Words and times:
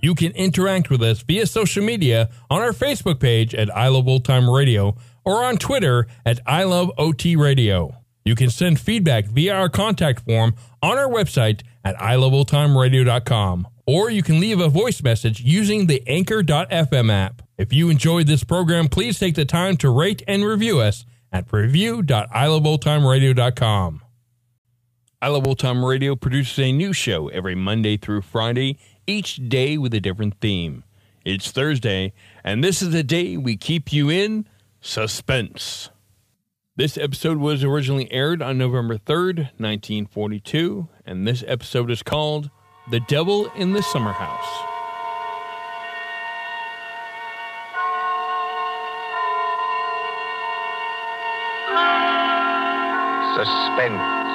You 0.00 0.14
can 0.14 0.32
interact 0.32 0.90
with 0.90 1.02
us 1.02 1.22
via 1.22 1.46
social 1.46 1.84
media 1.84 2.30
on 2.50 2.62
our 2.62 2.72
Facebook 2.72 3.20
page 3.20 3.54
at 3.54 3.74
I 3.76 3.88
Love 3.88 4.08
Old 4.08 4.24
Time 4.24 4.48
Radio 4.48 4.96
or 5.24 5.44
on 5.44 5.56
Twitter 5.56 6.06
at 6.24 6.40
I 6.46 6.64
Love 6.64 6.90
OT 6.96 7.36
Radio. 7.36 7.94
You 8.24 8.34
can 8.34 8.50
send 8.50 8.78
feedback 8.78 9.26
via 9.26 9.54
our 9.54 9.68
contact 9.68 10.20
form 10.20 10.54
on 10.82 10.98
our 10.98 11.08
website 11.08 11.62
at 11.84 11.96
iloveoldtimeradio.com 11.96 13.68
or 13.86 14.10
you 14.10 14.22
can 14.22 14.38
leave 14.38 14.60
a 14.60 14.68
voice 14.68 15.02
message 15.02 15.40
using 15.40 15.86
the 15.86 16.06
anchor.fm 16.06 17.10
app. 17.10 17.40
If 17.56 17.72
you 17.72 17.88
enjoyed 17.88 18.26
this 18.26 18.44
program, 18.44 18.88
please 18.88 19.18
take 19.18 19.34
the 19.34 19.46
time 19.46 19.78
to 19.78 19.88
rate 19.88 20.22
and 20.28 20.44
review 20.44 20.80
us 20.80 21.06
at 21.32 21.50
review.iloveoldtimeradio.com. 21.50 24.02
I 25.20 25.28
Love 25.28 25.48
Old 25.48 25.58
Time 25.58 25.84
Radio 25.84 26.14
produces 26.14 26.58
a 26.58 26.70
new 26.70 26.92
show 26.92 27.28
every 27.28 27.54
Monday 27.54 27.96
through 27.96 28.20
Friday, 28.20 28.78
each 29.08 29.48
day 29.48 29.78
with 29.78 29.94
a 29.94 30.00
different 30.00 30.38
theme. 30.40 30.84
It's 31.24 31.50
Thursday, 31.50 32.12
and 32.44 32.62
this 32.62 32.82
is 32.82 32.90
the 32.90 33.02
day 33.02 33.36
we 33.36 33.56
keep 33.56 33.92
you 33.92 34.10
in 34.10 34.46
suspense. 34.80 35.90
This 36.76 36.96
episode 36.96 37.38
was 37.38 37.64
originally 37.64 38.12
aired 38.12 38.42
on 38.42 38.58
November 38.58 38.98
3rd, 38.98 39.36
1942, 39.56 40.88
and 41.06 41.26
this 41.26 41.42
episode 41.46 41.90
is 41.90 42.02
called 42.02 42.50
The 42.90 43.00
Devil 43.00 43.50
in 43.56 43.72
the 43.72 43.82
Summer 43.82 44.12
House. 44.12 44.44
Suspense. 53.36 54.27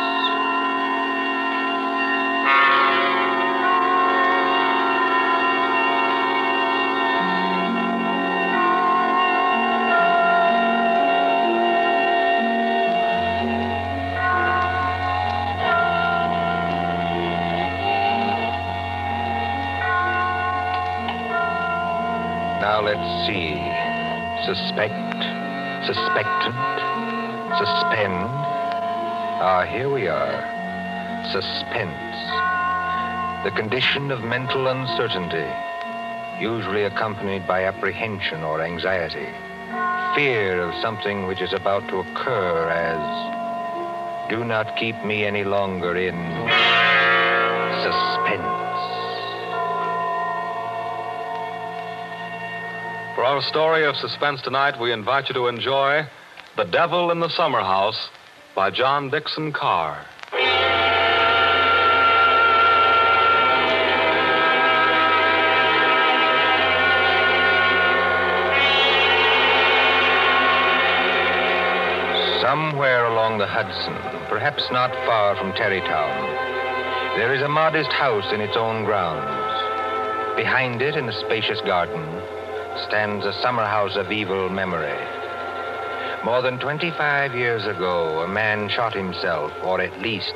Suspect, 24.73 25.85
suspectant, 25.85 26.55
suspend. 27.59 28.25
Ah, 29.37 29.67
here 29.69 29.87
we 29.87 30.07
are. 30.07 30.41
Suspense. 31.31 32.17
The 33.45 33.51
condition 33.55 34.09
of 34.09 34.23
mental 34.23 34.69
uncertainty, 34.69 35.45
usually 36.41 36.85
accompanied 36.85 37.45
by 37.45 37.65
apprehension 37.65 38.41
or 38.41 38.63
anxiety. 38.63 39.29
Fear 40.15 40.63
of 40.63 40.73
something 40.81 41.27
which 41.27 41.41
is 41.41 41.53
about 41.53 41.87
to 41.89 41.99
occur 41.99 42.69
as 42.71 44.31
do 44.31 44.43
not 44.43 44.75
keep 44.75 44.95
me 45.05 45.23
any 45.23 45.43
longer 45.43 45.95
in 45.95 46.17
For 53.23 53.27
our 53.27 53.41
story 53.41 53.85
of 53.85 53.95
suspense 53.95 54.41
tonight, 54.41 54.77
we 54.77 54.91
invite 54.91 55.29
you 55.29 55.33
to 55.35 55.47
enjoy 55.47 56.05
The 56.57 56.65
Devil 56.65 57.09
in 57.09 57.21
the 57.21 57.29
Summer 57.29 57.61
House 57.61 58.09
by 58.53 58.69
John 58.69 59.09
Dickson 59.09 59.53
Carr. 59.53 60.05
Somewhere 72.41 73.05
along 73.05 73.37
the 73.37 73.47
Hudson, 73.47 73.93
perhaps 74.27 74.69
not 74.69 74.91
far 75.05 75.37
from 75.37 75.53
Tarrytown, 75.53 77.15
there 77.15 77.33
is 77.33 77.41
a 77.41 77.47
modest 77.47 77.93
house 77.93 78.33
in 78.33 78.41
its 78.41 78.57
own 78.57 78.83
grounds. 78.83 80.35
Behind 80.35 80.81
it, 80.81 80.97
in 80.97 81.07
a 81.07 81.13
spacious 81.21 81.61
garden, 81.61 82.03
stands 82.87 83.25
a 83.25 83.33
summer 83.41 83.65
house 83.65 83.95
of 83.95 84.11
evil 84.11 84.49
memory. 84.49 84.97
More 86.23 86.41
than 86.41 86.57
25 86.59 87.35
years 87.35 87.65
ago, 87.65 88.19
a 88.19 88.27
man 88.27 88.69
shot 88.69 88.93
himself, 88.93 89.51
or 89.63 89.81
at 89.81 90.01
least 90.01 90.33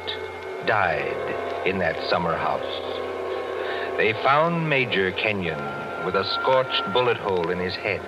died, 0.65 1.65
in 1.65 1.79
that 1.79 2.09
summer 2.09 2.35
house. 2.35 3.97
They 3.97 4.13
found 4.21 4.69
Major 4.69 5.11
Kenyon 5.13 6.05
with 6.05 6.15
a 6.15 6.25
scorched 6.25 6.83
bullet 6.93 7.17
hole 7.17 7.49
in 7.49 7.59
his 7.59 7.75
head 7.75 8.01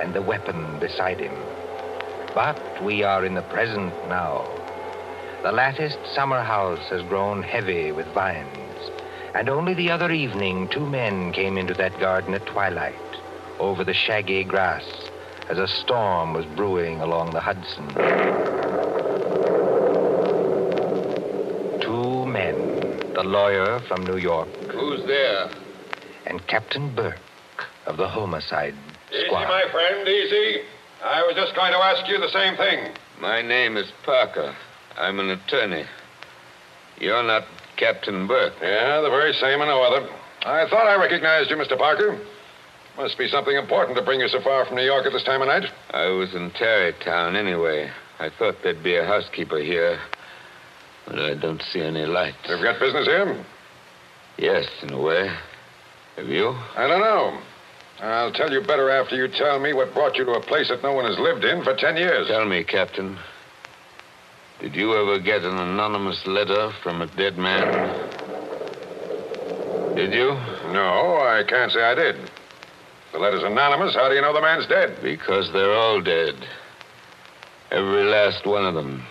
and 0.00 0.14
the 0.14 0.22
weapon 0.22 0.78
beside 0.78 1.20
him. 1.20 1.36
But 2.34 2.56
we 2.82 3.02
are 3.02 3.24
in 3.24 3.34
the 3.34 3.42
present 3.42 3.92
now. 4.08 4.46
The 5.42 5.52
latticed 5.52 5.98
summer 6.14 6.40
house 6.40 6.88
has 6.90 7.02
grown 7.02 7.42
heavy 7.42 7.92
with 7.92 8.06
vines, 8.14 8.90
and 9.34 9.48
only 9.48 9.74
the 9.74 9.90
other 9.90 10.10
evening 10.10 10.68
two 10.68 10.86
men 10.86 11.32
came 11.32 11.58
into 11.58 11.74
that 11.74 11.98
garden 12.00 12.34
at 12.34 12.46
twilight 12.46 13.01
over 13.62 13.84
the 13.84 13.94
shaggy 13.94 14.42
grass 14.42 14.84
as 15.48 15.56
a 15.56 15.68
storm 15.68 16.34
was 16.34 16.44
brewing 16.56 17.00
along 17.00 17.30
the 17.30 17.38
Hudson. 17.40 17.86
Two 21.80 22.26
men, 22.26 23.12
the 23.14 23.22
lawyer 23.22 23.78
from 23.86 24.02
New 24.04 24.16
York 24.16 24.48
Who's 24.72 25.06
there? 25.06 25.48
and 26.26 26.44
Captain 26.48 26.92
Burke 26.92 27.18
of 27.86 27.96
the 27.98 28.08
homicide 28.08 28.74
squad. 29.06 29.14
Easy, 29.14 29.26
squad. 29.26 29.48
my 29.48 29.64
friend, 29.70 30.08
easy. 30.08 30.62
I 31.04 31.22
was 31.22 31.36
just 31.36 31.54
going 31.54 31.72
to 31.72 31.78
ask 31.78 32.08
you 32.08 32.18
the 32.18 32.30
same 32.30 32.56
thing. 32.56 32.92
My 33.20 33.42
name 33.42 33.76
is 33.76 33.92
Parker. 34.04 34.56
I'm 34.96 35.20
an 35.20 35.30
attorney. 35.30 35.84
You're 36.98 37.22
not 37.22 37.44
Captain 37.76 38.26
Burke. 38.26 38.54
Yeah, 38.60 39.00
the 39.02 39.10
very 39.10 39.32
same 39.34 39.60
and 39.60 39.68
no 39.68 39.82
other. 39.82 40.08
I 40.44 40.68
thought 40.68 40.88
I 40.88 40.96
recognized 40.96 41.48
you, 41.50 41.56
Mr. 41.56 41.78
Parker. 41.78 42.18
Must 42.96 43.16
be 43.16 43.28
something 43.28 43.56
important 43.56 43.96
to 43.96 44.02
bring 44.04 44.20
you 44.20 44.28
so 44.28 44.40
far 44.42 44.66
from 44.66 44.76
New 44.76 44.84
York 44.84 45.06
at 45.06 45.12
this 45.12 45.24
time 45.24 45.40
of 45.40 45.48
night. 45.48 45.64
I 45.90 46.08
was 46.08 46.34
in 46.34 46.50
Tarrytown 46.50 47.36
anyway. 47.36 47.90
I 48.18 48.28
thought 48.28 48.56
there'd 48.62 48.82
be 48.82 48.96
a 48.96 49.06
housekeeper 49.06 49.58
here, 49.58 49.98
but 51.06 51.18
I 51.18 51.34
don't 51.34 51.62
see 51.72 51.80
any 51.80 52.04
lights. 52.04 52.36
You've 52.48 52.62
got 52.62 52.78
business 52.78 53.06
here? 53.06 53.44
Yes, 54.36 54.66
in 54.82 54.92
a 54.92 55.00
way. 55.00 55.34
Have 56.16 56.28
you? 56.28 56.50
I 56.76 56.86
don't 56.86 57.00
know. 57.00 57.40
I'll 58.00 58.32
tell 58.32 58.52
you 58.52 58.60
better 58.60 58.90
after 58.90 59.16
you 59.16 59.26
tell 59.28 59.58
me 59.58 59.72
what 59.72 59.94
brought 59.94 60.16
you 60.16 60.24
to 60.26 60.32
a 60.32 60.40
place 60.40 60.68
that 60.68 60.82
no 60.82 60.92
one 60.92 61.06
has 61.06 61.18
lived 61.18 61.44
in 61.44 61.64
for 61.64 61.74
ten 61.74 61.96
years. 61.96 62.28
Tell 62.28 62.44
me, 62.44 62.62
Captain. 62.62 63.16
Did 64.60 64.74
you 64.74 64.94
ever 64.94 65.18
get 65.18 65.42
an 65.42 65.56
anonymous 65.56 66.26
letter 66.26 66.72
from 66.82 67.00
a 67.00 67.06
dead 67.16 67.38
man? 67.38 68.10
Did 69.96 70.12
you? 70.12 70.34
No, 70.72 71.18
I 71.22 71.42
can't 71.48 71.72
say 71.72 71.82
I 71.82 71.94
did. 71.94 72.30
The 73.12 73.18
letter's 73.18 73.42
anonymous. 73.42 73.94
How 73.94 74.08
do 74.08 74.14
you 74.14 74.22
know 74.22 74.32
the 74.32 74.40
man's 74.40 74.66
dead? 74.66 74.98
Because 75.02 75.52
they're 75.52 75.74
all 75.74 76.00
dead. 76.00 76.34
Every 77.70 78.04
last 78.04 78.46
one 78.46 78.64
of 78.64 78.74
them. 78.74 79.04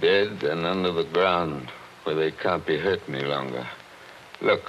Dead 0.00 0.42
and 0.42 0.66
under 0.66 0.92
the 0.92 1.04
ground 1.04 1.70
where 2.04 2.14
they 2.14 2.30
can't 2.30 2.66
be 2.66 2.78
hurt 2.78 3.00
any 3.08 3.24
longer. 3.24 3.66
Look. 4.42 4.62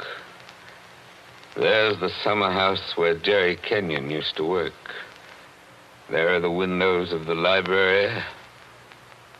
There's 1.55 1.99
the 1.99 2.09
summer 2.23 2.51
house 2.51 2.93
where 2.95 3.17
Jerry 3.17 3.57
Kenyon 3.57 4.09
used 4.09 4.37
to 4.37 4.45
work. 4.45 4.73
There 6.09 6.33
are 6.33 6.39
the 6.39 6.51
windows 6.51 7.11
of 7.11 7.25
the 7.25 7.35
library 7.35 8.23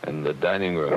and 0.02 0.24
the 0.24 0.34
dining 0.34 0.76
room. 0.76 0.92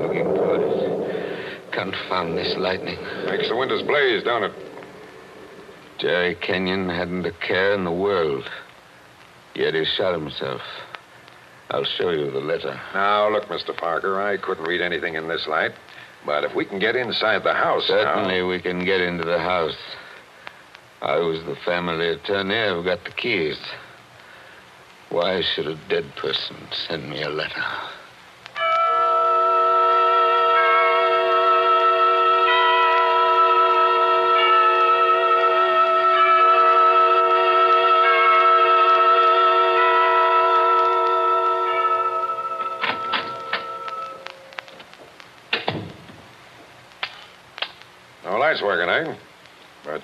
Looking 0.00 0.24
toward 0.24 0.60
it. 0.60 1.72
Confound 1.72 2.38
this 2.38 2.56
lightning. 2.56 2.98
Makes 3.26 3.48
the 3.48 3.56
windows 3.56 3.82
blaze, 3.82 4.22
don't 4.22 4.44
it? 4.44 4.52
Jerry 6.02 6.34
Kenyon 6.34 6.88
hadn't 6.88 7.24
a 7.26 7.30
care 7.30 7.74
in 7.74 7.84
the 7.84 7.92
world. 7.92 8.50
Yet 9.54 9.74
he 9.74 9.84
shot 9.84 10.14
himself. 10.14 10.60
I'll 11.70 11.84
show 11.84 12.10
you 12.10 12.28
the 12.28 12.40
letter. 12.40 12.78
Now, 12.92 13.28
look, 13.30 13.44
Mr. 13.44 13.74
Parker, 13.76 14.20
I 14.20 14.36
couldn't 14.36 14.64
read 14.64 14.80
anything 14.80 15.14
in 15.14 15.28
this 15.28 15.46
light. 15.46 15.70
But 16.26 16.42
if 16.42 16.56
we 16.56 16.64
can 16.64 16.80
get 16.80 16.96
inside 16.96 17.44
the 17.44 17.54
house 17.54 17.88
now- 17.88 18.02
Certainly 18.02 18.42
we 18.42 18.60
can 18.60 18.84
get 18.84 19.00
into 19.00 19.22
the 19.22 19.38
house. 19.38 19.78
I 21.00 21.18
was 21.18 21.44
the 21.44 21.54
family 21.64 22.08
attorney. 22.08 22.58
I've 22.58 22.84
got 22.84 23.04
the 23.04 23.12
keys. 23.12 23.60
Why 25.08 25.40
should 25.40 25.68
a 25.68 25.76
dead 25.88 26.16
person 26.16 26.56
send 26.72 27.08
me 27.08 27.22
a 27.22 27.28
letter? 27.28 27.64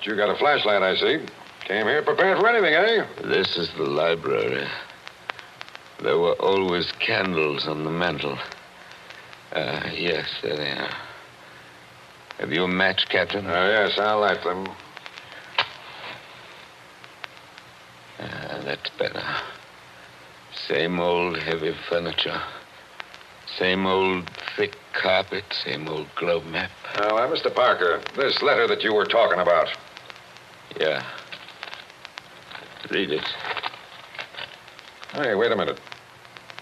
You 0.09 0.15
got 0.15 0.29
a 0.29 0.35
flashlight, 0.35 0.81
I 0.81 0.95
see. 0.95 1.19
Came 1.65 1.85
here 1.85 2.01
prepared 2.01 2.39
for 2.39 2.49
anything, 2.49 2.73
eh? 2.73 3.05
This 3.27 3.55
is 3.57 3.69
the 3.77 3.83
library. 3.83 4.67
There 6.01 6.17
were 6.17 6.33
always 6.33 6.91
candles 6.93 7.67
on 7.67 7.83
the 7.83 7.91
mantel. 7.91 8.39
Uh, 9.51 9.89
yes, 9.93 10.27
there 10.41 10.57
they 10.57 10.71
are. 10.71 10.95
Have 12.39 12.51
you 12.51 12.63
a 12.63 12.67
match, 12.67 13.05
Captain? 13.09 13.45
Oh, 13.45 13.69
yes, 13.69 13.99
I'll 13.99 14.21
light 14.21 14.43
them. 14.43 14.67
Ah, 18.19 18.61
that's 18.65 18.89
better. 18.97 19.23
Same 20.67 20.99
old 20.99 21.37
heavy 21.37 21.75
furniture. 21.87 22.41
Same 23.57 23.85
old 23.85 24.29
thick 24.55 24.75
carpet. 24.93 25.43
Same 25.51 25.87
old 25.87 26.07
globe 26.15 26.45
map. 26.45 26.71
Now, 26.97 27.17
uh, 27.17 27.27
Mr. 27.27 27.53
Parker, 27.53 28.01
this 28.15 28.41
letter 28.41 28.67
that 28.67 28.81
you 28.81 28.93
were 28.93 29.05
talking 29.05 29.39
about. 29.39 29.67
Yeah. 30.79 31.05
Read 32.89 33.11
it. 33.11 33.27
Hey, 35.11 35.35
wait 35.35 35.51
a 35.51 35.55
minute. 35.55 35.79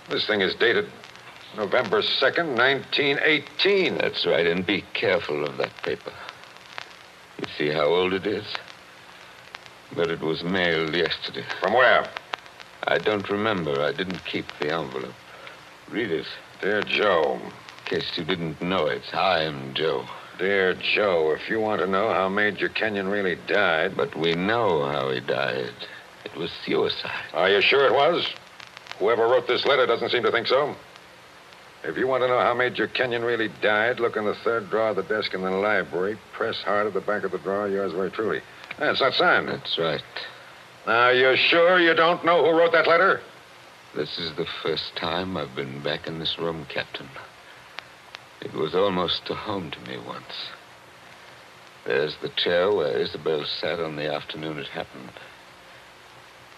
This 0.09 0.25
thing 0.25 0.41
is 0.41 0.55
dated 0.55 0.89
November 1.55 2.01
2nd, 2.01 2.57
1918. 2.57 3.97
That's 3.99 4.25
right, 4.25 4.47
and 4.47 4.65
be 4.65 4.83
careful 4.93 5.45
of 5.45 5.57
that 5.57 5.71
paper. 5.83 6.11
You 7.39 7.45
see 7.57 7.71
how 7.71 7.85
old 7.85 8.13
it 8.13 8.25
is? 8.25 8.45
But 9.95 10.09
it 10.09 10.21
was 10.21 10.43
mailed 10.43 10.95
yesterday. 10.95 11.45
From 11.61 11.73
where? 11.73 12.09
I 12.87 12.97
don't 12.97 13.29
remember. 13.29 13.83
I 13.83 13.91
didn't 13.91 14.25
keep 14.25 14.45
the 14.59 14.73
envelope. 14.73 15.13
Read 15.91 16.09
it. 16.09 16.25
Dear 16.61 16.81
Joe. 16.81 17.39
In 17.43 17.51
case 17.85 18.11
you 18.17 18.25
didn't 18.25 18.61
know 18.61 18.87
it, 18.87 19.13
I'm 19.13 19.73
Joe. 19.75 20.05
Dear 20.37 20.75
Joe, 20.75 21.31
if 21.31 21.49
you 21.49 21.59
want 21.59 21.81
to 21.81 21.87
know 21.87 22.09
how 22.13 22.29
Major 22.29 22.69
Kenyon 22.69 23.07
really 23.07 23.37
died. 23.47 23.97
But 23.97 24.15
we 24.15 24.33
know 24.33 24.85
how 24.85 25.09
he 25.09 25.19
died. 25.19 25.73
It 26.25 26.35
was 26.35 26.51
suicide. 26.65 27.25
Are 27.33 27.49
you 27.49 27.61
sure 27.61 27.85
it 27.85 27.93
was? 27.93 28.27
Whoever 28.99 29.23
wrote 29.23 29.47
this 29.47 29.65
letter 29.65 29.85
doesn't 29.85 30.09
seem 30.09 30.23
to 30.23 30.31
think 30.31 30.47
so. 30.47 30.75
If 31.83 31.97
you 31.97 32.07
want 32.07 32.23
to 32.23 32.27
know 32.27 32.39
how 32.39 32.53
Major 32.53 32.87
Kenyon 32.87 33.23
really 33.23 33.49
died, 33.61 33.99
look 33.99 34.15
in 34.15 34.25
the 34.25 34.35
third 34.43 34.69
drawer 34.69 34.89
of 34.89 34.95
the 34.95 35.03
desk 35.03 35.33
in 35.33 35.41
the 35.41 35.51
library. 35.51 36.17
Press 36.33 36.61
hard 36.61 36.87
at 36.87 36.93
the 36.93 37.01
back 37.01 37.23
of 37.23 37.31
the 37.31 37.37
drawer. 37.37 37.67
Yours 37.67 37.93
very 37.93 38.11
truly. 38.11 38.41
That's 38.77 38.99
not 38.99 39.13
signed. 39.13 39.47
That's 39.47 39.77
right. 39.77 40.03
Now, 40.85 41.09
you're 41.09 41.37
sure 41.37 41.79
you 41.79 41.93
don't 41.93 42.23
know 42.23 42.43
who 42.43 42.57
wrote 42.57 42.71
that 42.73 42.87
letter? 42.87 43.21
This 43.95 44.17
is 44.19 44.35
the 44.35 44.45
first 44.61 44.95
time 44.95 45.35
I've 45.35 45.55
been 45.55 45.81
back 45.81 46.07
in 46.07 46.19
this 46.19 46.37
room, 46.37 46.65
Captain. 46.69 47.07
It 48.41 48.53
was 48.53 48.75
almost 48.75 49.29
a 49.29 49.35
home 49.35 49.71
to 49.71 49.79
me 49.89 49.97
once. 49.97 50.51
There's 51.85 52.15
the 52.21 52.29
chair 52.35 52.71
where 52.71 52.97
Isabel 52.97 53.45
sat 53.45 53.79
on 53.79 53.95
the 53.95 54.13
afternoon 54.13 54.57
it 54.59 54.67
happened. 54.67 55.11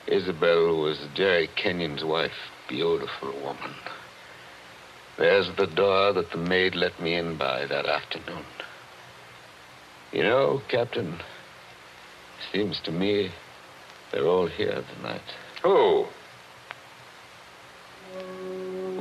Isabel 0.07 0.75
was 0.75 0.97
Jerry 1.13 1.47
Kenyon's 1.55 2.03
wife, 2.03 2.51
beautiful 2.67 3.31
woman. 3.41 3.75
There's 5.17 5.49
the 5.55 5.67
door 5.67 6.13
that 6.13 6.31
the 6.31 6.37
maid 6.37 6.75
let 6.75 6.99
me 6.99 7.13
in 7.13 7.37
by 7.37 7.65
that 7.67 7.85
afternoon. 7.85 8.45
You 10.11 10.23
know, 10.23 10.61
Captain, 10.67 11.19
seems 12.51 12.79
to 12.85 12.91
me 12.91 13.31
they're 14.11 14.25
all 14.25 14.47
here 14.47 14.83
tonight. 14.95 15.21
Who? 15.61 16.07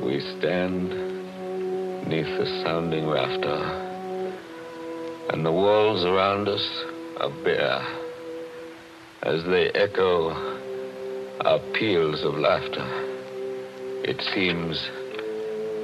We 0.05 0.19
stand 0.37 1.08
neath 2.07 2.37
the 2.37 2.63
sounding 2.63 3.07
rafter, 3.07 4.35
and 5.31 5.45
the 5.45 5.51
walls 5.51 6.03
around 6.05 6.47
us 6.47 6.67
are 7.17 7.31
bare 7.43 7.85
as 9.23 9.43
they 9.45 9.69
echo 9.71 10.29
our 11.45 11.59
peals 11.73 12.23
of 12.23 12.35
laughter. 12.35 12.85
It 14.03 14.21
seems 14.33 14.81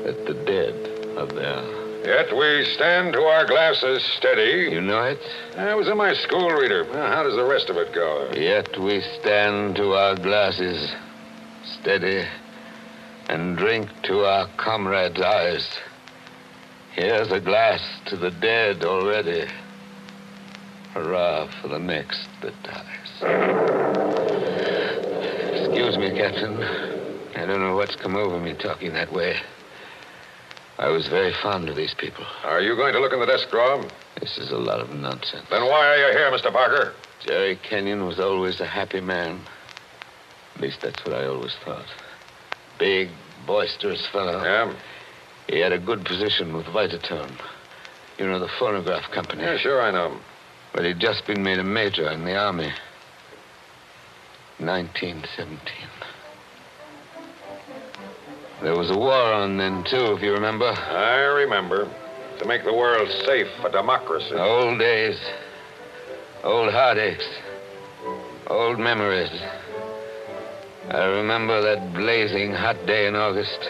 that 0.06 0.26
the 0.26 0.34
dead 0.46 1.18
are 1.18 1.28
there. 1.28 1.86
Yet 2.06 2.36
we 2.36 2.66
stand 2.76 3.14
to 3.14 3.22
our 3.22 3.46
glasses 3.46 4.04
steady. 4.18 4.70
You 4.72 4.82
know 4.82 5.04
it? 5.04 5.20
I 5.58 5.74
was 5.74 5.88
in 5.88 5.98
my 5.98 6.14
school 6.14 6.52
reader. 6.52 6.86
How 6.94 7.24
does 7.24 7.36
the 7.36 7.44
rest 7.44 7.70
of 7.70 7.78
it 7.78 7.94
go? 7.94 8.30
Yet 8.36 8.78
we 8.80 9.02
stand 9.20 9.76
to 9.78 9.94
our 9.94 10.16
glasses, 10.16 10.94
steady, 11.80 12.24
and 13.28 13.58
drink 13.58 13.90
to 14.04 14.24
our 14.24 14.48
comrades' 14.58 15.20
eyes. 15.20 15.68
Here's 16.96 17.30
a 17.30 17.42
glass 17.42 17.82
to 18.06 18.16
the 18.16 18.32
dead 18.32 18.86
already. 18.86 19.46
Hurrah 20.94 21.52
for 21.62 21.68
the 21.68 21.78
next 21.78 22.26
that 22.42 22.54
dies. 22.64 23.12
Excuse 25.60 25.98
me, 25.98 26.18
Captain. 26.18 26.64
I 27.36 27.46
don't 27.46 27.60
know 27.60 27.76
what's 27.76 27.98
come 27.98 28.16
over 28.16 28.40
me 28.40 28.54
talking 28.54 28.94
that 28.94 29.12
way. 29.12 29.36
I 30.78 30.88
was 30.88 31.08
very 31.10 31.34
fond 31.44 31.68
of 31.68 31.76
these 31.76 31.94
people. 31.94 32.26
Are 32.46 32.62
you 32.62 32.78
going 32.78 32.94
to 32.94 33.00
look 33.02 33.12
in 33.12 33.20
the 33.20 33.26
desk 33.26 33.50
drawer? 33.50 33.84
This 34.22 34.38
is 34.38 34.52
a 34.52 34.58
lot 34.58 34.80
of 34.80 34.90
nonsense. 34.92 35.48
Then 35.50 35.64
why 35.64 35.88
are 35.88 35.98
you 35.98 36.18
here, 36.18 36.32
Mr. 36.32 36.50
Parker? 36.50 36.94
Jerry 37.26 37.58
Kenyon 37.58 38.06
was 38.06 38.22
always 38.22 38.62
a 38.62 38.66
happy 38.66 39.02
man. 39.02 39.42
At 40.56 40.62
least 40.62 40.80
that's 40.82 41.04
what 41.04 41.14
I 41.14 41.26
always 41.26 41.56
thought. 41.66 41.88
Big, 42.80 43.10
boisterous 43.46 44.06
fellow. 44.14 44.42
Yeah? 44.42 44.74
He 45.48 45.60
had 45.60 45.72
a 45.72 45.80
good 45.80 46.06
position 46.06 46.56
with 46.56 46.66
Vitaton. 46.68 47.32
You 48.18 48.28
know, 48.28 48.40
the 48.40 48.50
phonograph 48.60 49.12
company. 49.12 49.44
Yeah, 49.44 49.58
sure, 49.58 49.82
I 49.82 49.92
know. 49.92 50.18
But 50.74 50.86
he'd 50.86 51.00
just 51.00 51.26
been 51.28 51.44
made 51.44 51.60
a 51.60 51.64
major 51.64 52.10
in 52.10 52.26
the 52.26 52.36
Army. 52.36 52.72
1917. 54.58 55.60
There 58.62 58.78
was 58.78 58.90
a 58.90 58.98
war 58.98 59.34
on 59.34 59.58
then, 59.58 59.84
too, 59.84 60.14
if 60.14 60.24
you 60.24 60.32
remember. 60.32 60.66
I 60.66 61.18
remember. 61.18 61.94
To 62.40 62.46
make 62.46 62.64
the 62.64 62.74
world 62.74 63.10
safe 63.26 63.48
for 63.62 63.70
democracy. 63.70 64.34
Old 64.36 64.80
days. 64.80 65.18
Old 66.44 66.72
heartaches. 66.72 67.24
Old 68.48 68.80
memories. 68.80 69.32
I 70.90 71.04
remember 71.06 71.62
that 71.62 71.94
blazing 71.94 72.52
hot 72.52 72.86
day 72.86 73.08
in 73.08 73.16
August 73.16 73.70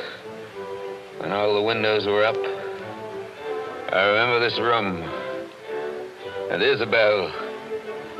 when 1.25 1.33
all 1.33 1.55
the 1.55 1.61
windows 1.61 2.05
were 2.05 2.23
up. 2.23 2.37
I 2.37 4.05
remember 4.05 4.39
this 4.39 4.59
room. 4.59 5.01
And 6.51 6.61
Isabel, 6.61 7.33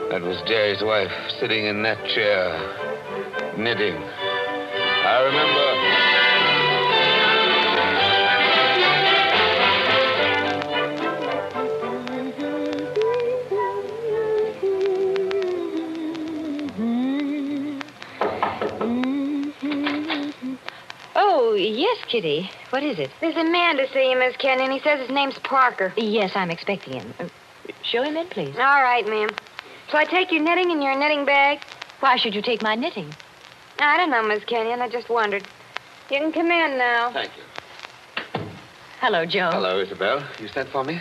that 0.10 0.24
was 0.24 0.42
Jerry's 0.48 0.82
wife, 0.82 1.12
sitting 1.40 1.68
in 1.68 1.84
that 1.84 2.04
chair, 2.08 2.50
knitting. 3.60 3.94
I 3.94 5.22
remember. 5.22 5.75
Yes, 21.56 21.98
Kitty. 22.08 22.50
What 22.70 22.84
is 22.84 23.00
it? 23.00 23.10
There's 23.22 23.36
a 23.36 23.44
man 23.44 23.78
to 23.78 23.88
see 23.92 24.12
you, 24.12 24.18
Miss 24.18 24.36
Kenyon. 24.38 24.72
He 24.72 24.80
says 24.80 25.00
his 25.00 25.10
name's 25.10 25.38
Parker. 25.40 25.94
Yes, 25.98 26.32
I'm 26.36 26.52
expecting 26.52 26.94
him. 27.00 27.14
Uh, 27.20 27.28
show 27.84 28.04
him 28.04 28.18
in, 28.18 28.28
please. 28.28 28.56
All 28.56 28.82
right, 28.82 29.06
ma'am. 29.08 29.30
Shall 29.90 30.00
I 30.00 30.06
take 30.06 30.32
your 30.32 30.42
knitting 30.42 30.72
in 30.72 30.82
your 30.82 30.98
knitting 30.98 31.26
bag? 31.26 31.60
Why 32.00 32.18
should 32.18 32.36
you 32.36 32.42
take 32.42 32.62
my 32.62 32.76
knitting? 32.76 33.14
I 33.80 33.98
don't 33.98 34.10
know, 34.10 34.24
Miss 34.24 34.44
Kenyon. 34.44 34.82
I 34.82 34.90
just 34.90 35.10
wondered. 35.10 35.44
You 36.10 36.20
can 36.20 36.32
come 36.32 36.52
in 36.52 36.78
now. 36.78 37.12
Thank 37.12 37.32
you. 37.38 38.42
Hello, 39.02 39.26
Joe. 39.26 39.50
Hello, 39.52 39.80
Isabel. 39.80 40.24
You 40.40 40.48
sent 40.48 40.70
for 40.70 40.84
me? 40.84 41.00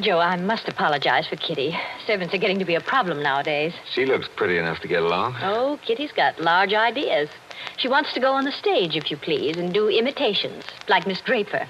Joe, 0.00 0.18
I 0.18 0.34
must 0.36 0.66
apologize 0.68 1.28
for 1.28 1.36
Kitty. 1.36 1.76
Servants 2.04 2.34
are 2.34 2.38
getting 2.38 2.58
to 2.58 2.64
be 2.64 2.74
a 2.74 2.80
problem 2.80 3.22
nowadays. 3.22 3.72
She 3.92 4.06
looks 4.06 4.28
pretty 4.34 4.58
enough 4.58 4.80
to 4.80 4.88
get 4.88 5.02
along. 5.02 5.36
Oh, 5.40 5.78
Kitty's 5.86 6.10
got 6.10 6.40
large 6.40 6.72
ideas. 6.72 7.28
She 7.76 7.88
wants 7.88 8.12
to 8.14 8.20
go 8.20 8.32
on 8.32 8.44
the 8.44 8.52
stage, 8.52 8.96
if 8.96 9.10
you 9.10 9.16
please, 9.16 9.56
and 9.56 9.72
do 9.72 9.88
imitations, 9.88 10.64
like 10.88 11.06
Miss 11.06 11.20
Draper. 11.20 11.66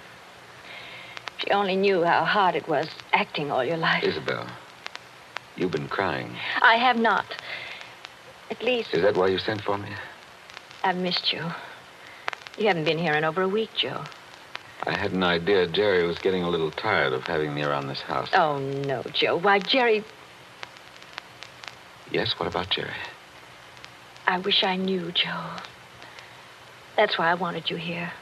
She 1.39 1.51
only 1.51 1.77
knew 1.77 2.05
how 2.05 2.25
hard 2.25 2.55
it 2.55 2.69
was 2.69 2.89
acting 3.13 3.51
all 3.51 3.65
your 3.65 3.77
life. 3.77 4.05
Isabel, 4.05 4.47
you've 5.57 5.73
been 5.73 5.89
crying. 5.89 6.37
I 6.63 6.77
have 6.77 6.97
not. 6.97 7.27
At 8.51 8.63
least 8.63 8.95
Is 8.95 9.03
that 9.03 9.17
why 9.17 9.29
you 9.29 9.39
sent 9.39 9.63
for 9.63 9.79
me? 9.79 9.89
I've 10.83 10.97
missed 10.97 11.33
you. 11.33 11.43
You 12.59 12.69
haven't 12.69 12.85
been 12.85 12.99
here 12.99 13.15
in 13.15 13.25
over 13.25 13.43
a 13.43 13.49
week, 13.49 13.71
Joe. 13.77 14.05
I 14.87 14.97
had 14.97 15.13
an 15.13 15.23
idea 15.23 15.67
Jerry 15.67 16.07
was 16.07 16.19
getting 16.19 16.43
a 16.43 16.49
little 16.49 16.71
tired 16.71 17.15
of 17.15 17.23
having 17.23 17.55
me 17.55 17.63
around 17.63 17.89
this 17.89 18.03
house. 18.03 18.29
Oh, 18.35 18.59
no, 18.59 19.03
Joe. 19.15 19.39
Why, 19.39 19.59
Jerry, 19.59 20.05
Yes, 22.15 22.39
what 22.39 22.47
about 22.47 22.71
Jerry? 22.71 22.95
I 24.27 24.39
wish 24.39 24.63
I 24.63 24.77
knew, 24.77 25.11
Joe. 25.11 25.57
That's 26.97 27.19
why 27.19 27.31
I 27.31 27.35
wanted 27.35 27.71
you 27.71 27.77
here. 27.77 28.13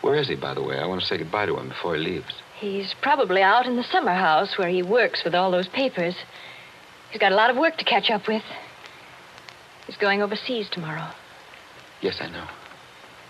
Where 0.00 0.14
is 0.14 0.28
he, 0.28 0.34
by 0.34 0.54
the 0.54 0.62
way? 0.62 0.78
I 0.78 0.86
want 0.86 1.00
to 1.00 1.06
say 1.06 1.18
goodbye 1.18 1.46
to 1.46 1.56
him 1.56 1.68
before 1.68 1.94
he 1.94 2.02
leaves. 2.02 2.34
He's 2.58 2.94
probably 3.02 3.42
out 3.42 3.66
in 3.66 3.76
the 3.76 3.84
summer 3.84 4.14
house 4.14 4.56
where 4.56 4.68
he 4.68 4.82
works 4.82 5.24
with 5.24 5.34
all 5.34 5.50
those 5.50 5.68
papers. 5.68 6.14
He's 7.10 7.20
got 7.20 7.32
a 7.32 7.34
lot 7.34 7.50
of 7.50 7.56
work 7.56 7.76
to 7.78 7.84
catch 7.84 8.10
up 8.10 8.26
with. 8.26 8.42
He's 9.86 9.96
going 9.96 10.22
overseas 10.22 10.68
tomorrow. 10.70 11.08
Yes, 12.00 12.18
I 12.20 12.28
know. 12.28 12.46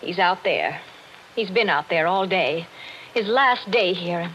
He's 0.00 0.18
out 0.18 0.44
there. 0.44 0.80
He's 1.34 1.50
been 1.50 1.68
out 1.68 1.88
there 1.88 2.06
all 2.06 2.26
day. 2.26 2.66
His 3.14 3.26
last 3.26 3.70
day 3.70 3.92
here, 3.92 4.20
and 4.20 4.32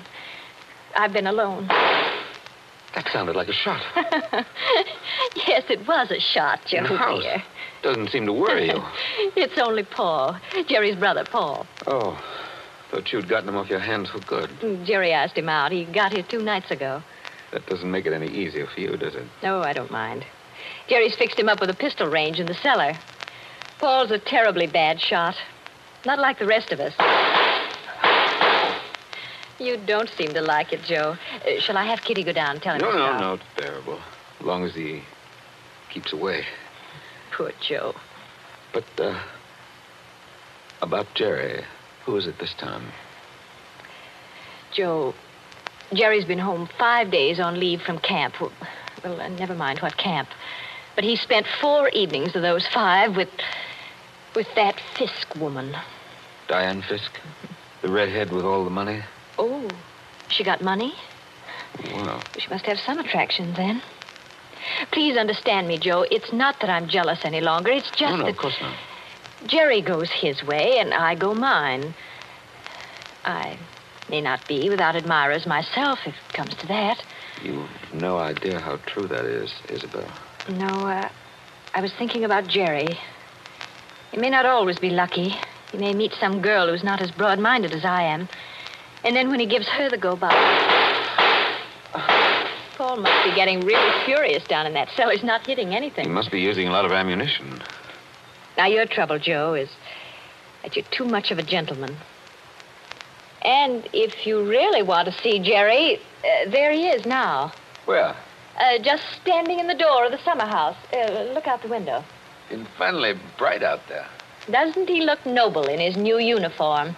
I've 0.95 1.13
been 1.13 1.27
alone. 1.27 1.67
That 1.67 3.09
sounded 3.11 3.35
like 3.35 3.47
a 3.47 3.53
shot. 3.53 3.81
yes, 5.47 5.63
it 5.69 5.85
was 5.87 6.11
a 6.11 6.19
shot, 6.19 6.61
Joe. 6.65 6.77
In 6.77 6.83
the 6.83 6.97
house. 6.97 7.21
dear. 7.21 7.43
Doesn't 7.85 8.09
seem 8.09 8.25
to 8.25 8.33
worry 8.33 8.65
you. 8.65 8.81
it's 9.35 9.59
only 9.59 9.83
Paul, 9.83 10.35
Jerry's 10.65 10.95
brother, 10.95 11.23
Paul. 11.23 11.67
Oh, 11.85 12.19
thought 12.89 13.13
you'd 13.13 13.29
gotten 13.29 13.47
him 13.47 13.57
off 13.57 13.69
your 13.69 13.77
hands 13.77 14.09
for 14.09 14.17
good. 14.21 14.49
Jerry 14.83 15.11
asked 15.11 15.37
him 15.37 15.49
out. 15.49 15.71
He 15.71 15.85
got 15.85 16.11
here 16.11 16.23
two 16.23 16.41
nights 16.41 16.71
ago. 16.71 17.03
That 17.51 17.63
doesn't 17.67 17.91
make 17.91 18.07
it 18.07 18.13
any 18.13 18.25
easier 18.25 18.65
for 18.65 18.81
you, 18.81 18.97
does 18.97 19.13
it? 19.13 19.27
No, 19.43 19.61
I 19.61 19.71
don't 19.73 19.91
mind. 19.91 20.25
Jerry's 20.87 21.15
fixed 21.15 21.37
him 21.37 21.47
up 21.47 21.61
with 21.61 21.69
a 21.69 21.75
pistol 21.75 22.09
range 22.09 22.39
in 22.39 22.47
the 22.47 22.55
cellar. 22.55 22.93
Paul's 23.77 24.09
a 24.09 24.17
terribly 24.17 24.65
bad 24.65 24.99
shot. 24.99 25.35
Not 26.07 26.17
like 26.17 26.39
the 26.39 26.47
rest 26.47 26.71
of 26.71 26.79
us. 26.79 26.93
You 29.59 29.77
don't 29.77 30.09
seem 30.09 30.33
to 30.33 30.41
like 30.41 30.73
it, 30.73 30.81
Joe. 30.81 31.17
Uh, 31.45 31.59
shall 31.59 31.77
I 31.77 31.83
have 31.83 32.01
Kitty 32.01 32.23
go 32.23 32.33
down 32.33 32.55
and 32.55 32.63
tell 32.63 32.73
him 32.73 32.81
No, 32.81 32.91
no, 32.93 33.19
no. 33.19 33.33
It's 33.35 33.43
bearable. 33.55 33.99
As 34.39 34.45
long 34.45 34.63
as 34.63 34.73
he 34.73 35.03
keeps 35.91 36.13
away. 36.13 36.45
Poor 37.35 37.51
Joe. 37.61 37.93
But, 38.73 38.85
uh, 38.97 39.19
about 40.81 41.07
Jerry. 41.15 41.63
Who 42.05 42.15
is 42.15 42.27
it 42.27 42.39
this 42.39 42.53
time? 42.53 42.91
Joe, 44.71 45.13
Jerry's 45.93 46.25
been 46.25 46.39
home 46.39 46.69
five 46.77 47.11
days 47.11 47.39
on 47.39 47.59
leave 47.59 47.81
from 47.81 47.97
camp. 47.99 48.39
Well, 48.39 48.51
well, 49.03 49.19
uh, 49.19 49.27
never 49.29 49.55
mind 49.55 49.79
what 49.79 49.97
camp. 49.97 50.29
But 50.95 51.03
he 51.03 51.15
spent 51.15 51.45
four 51.59 51.89
evenings 51.89 52.35
of 52.35 52.41
those 52.41 52.67
five 52.67 53.15
with. 53.15 53.29
with 54.35 54.47
that 54.55 54.79
Fisk 54.97 55.35
woman. 55.35 55.75
Diane 56.47 56.81
Fisk? 56.81 57.11
The 57.81 57.89
redhead 57.89 58.31
with 58.31 58.45
all 58.45 58.63
the 58.63 58.69
money? 58.69 59.01
Oh, 59.37 59.69
she 60.29 60.43
got 60.43 60.61
money? 60.61 60.93
Well, 61.91 62.21
She 62.37 62.49
must 62.49 62.65
have 62.65 62.79
some 62.79 62.99
attraction 62.99 63.53
then. 63.55 63.81
Please 64.91 65.17
understand 65.17 65.67
me, 65.67 65.79
Joe. 65.79 66.05
It's 66.09 66.31
not 66.33 66.55
that 66.61 66.69
I'm 66.69 66.87
jealous 66.87 67.19
any 67.23 67.41
longer. 67.41 67.71
It's 67.71 67.89
just 67.91 68.11
no, 68.11 68.17
no, 68.17 68.23
that 68.25 68.31
of 68.31 68.37
course 68.37 68.57
not. 68.61 68.77
Jerry 69.47 69.81
goes 69.81 70.09
his 70.11 70.43
way 70.43 70.77
and 70.79 70.93
I 70.93 71.15
go 71.15 71.33
mine. 71.33 71.93
I 73.23 73.57
may 74.09 74.21
not 74.21 74.39
be 74.47 74.69
without 74.69 74.95
admirers 74.95 75.45
myself, 75.45 75.99
if 76.05 76.13
it 76.13 76.37
comes 76.37 76.55
to 76.55 76.67
that. 76.67 76.97
You've 77.43 77.69
no 77.93 78.17
idea 78.17 78.59
how 78.59 78.77
true 78.85 79.07
that 79.07 79.25
is, 79.25 79.51
Isabel. 79.69 80.11
No, 80.49 80.85
uh, 80.85 81.09
I 81.73 81.81
was 81.81 81.91
thinking 81.97 82.23
about 82.23 82.47
Jerry. 82.47 82.97
He 84.11 84.17
may 84.17 84.29
not 84.29 84.45
always 84.45 84.79
be 84.79 84.91
lucky. 84.91 85.35
He 85.71 85.77
may 85.77 85.93
meet 85.93 86.13
some 86.19 86.41
girl 86.41 86.69
who's 86.69 86.83
not 86.83 87.01
as 87.01 87.11
broad 87.11 87.39
minded 87.39 87.73
as 87.73 87.83
I 87.83 88.03
am. 88.03 88.29
And 89.03 89.15
then 89.15 89.29
when 89.29 89.39
he 89.39 89.45
gives 89.45 89.67
her 89.67 89.89
the 89.89 89.97
go 89.97 90.15
by. 90.15 90.64
Paul 92.75 92.97
must 92.97 93.29
be 93.29 93.35
getting 93.35 93.61
really 93.61 94.05
furious 94.05 94.43
down 94.43 94.65
in 94.65 94.73
that 94.73 94.89
cell. 94.95 95.09
He's 95.09 95.23
not 95.23 95.47
hitting 95.47 95.73
anything. 95.73 96.05
He 96.05 96.11
must 96.11 96.31
be 96.31 96.41
using 96.41 96.67
a 96.67 96.71
lot 96.71 96.85
of 96.85 96.91
ammunition. 96.91 97.61
Now, 98.57 98.67
your 98.67 98.85
trouble, 98.85 99.17
Joe, 99.17 99.53
is 99.53 99.69
that 100.63 100.75
you're 100.75 100.85
too 100.91 101.05
much 101.05 101.31
of 101.31 101.37
a 101.37 101.43
gentleman. 101.43 101.95
And 103.43 103.87
if 103.93 104.25
you 104.25 104.43
really 104.47 104.81
want 104.81 105.07
to 105.07 105.13
see 105.21 105.39
Jerry, 105.39 105.97
uh, 105.97 106.49
there 106.49 106.71
he 106.71 106.87
is 106.87 107.05
now. 107.05 107.53
Where? 107.85 108.15
Uh, 108.59 108.79
just 108.81 109.03
standing 109.21 109.59
in 109.59 109.67
the 109.67 109.75
door 109.75 110.05
of 110.05 110.11
the 110.11 110.23
summer 110.23 110.45
house. 110.45 110.77
Uh, 110.93 111.31
look 111.33 111.47
out 111.47 111.61
the 111.61 111.67
window. 111.67 112.03
Infernally 112.49 113.13
bright 113.37 113.63
out 113.63 113.81
there. 113.87 114.07
Doesn't 114.51 114.87
he 114.87 115.01
look 115.01 115.25
noble 115.25 115.65
in 115.65 115.79
his 115.79 115.95
new 115.95 116.19
uniform? 116.19 116.95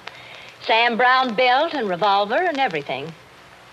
Sam 0.65 0.97
Browne 0.97 1.35
belt 1.35 1.73
and 1.73 1.89
revolver 1.89 2.35
and 2.35 2.57
everything. 2.57 3.13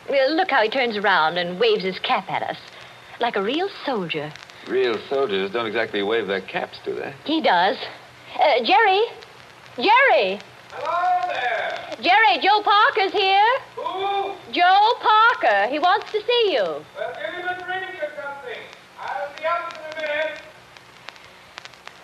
Uh, 0.08 0.26
Look 0.30 0.50
how 0.50 0.62
he 0.62 0.68
turns 0.68 0.96
around 0.96 1.38
and 1.38 1.58
waves 1.58 1.82
his 1.82 1.98
cap 1.98 2.30
at 2.30 2.42
us. 2.42 2.58
Like 3.20 3.36
a 3.36 3.42
real 3.42 3.68
soldier. 3.86 4.32
Real 4.68 4.98
soldiers 5.08 5.50
don't 5.50 5.66
exactly 5.66 6.02
wave 6.02 6.26
their 6.26 6.40
caps, 6.40 6.78
do 6.84 6.94
they? 6.94 7.14
He 7.24 7.40
does. 7.40 7.76
Uh, 8.34 8.64
Jerry? 8.64 9.02
Jerry! 9.76 10.40
Hello 10.72 11.32
there. 11.32 11.96
Jerry, 12.00 12.38
Joe 12.42 12.62
Parker's 12.62 13.12
here. 13.12 13.60
Who? 13.76 14.32
Joe 14.52 14.92
Parker. 15.00 15.68
He 15.70 15.78
wants 15.78 16.10
to 16.12 16.20
see 16.20 16.52
you. 16.52 16.62
Well, 16.62 16.84
give 17.14 17.34
him 17.34 17.48
a 17.48 17.64
drink 17.64 18.02
or 18.02 18.10
something. 18.20 18.60
I'll 19.00 19.36
be 19.36 19.44
up 19.44 19.72
in 19.72 19.98
a 19.98 20.02
minute. 20.02 20.40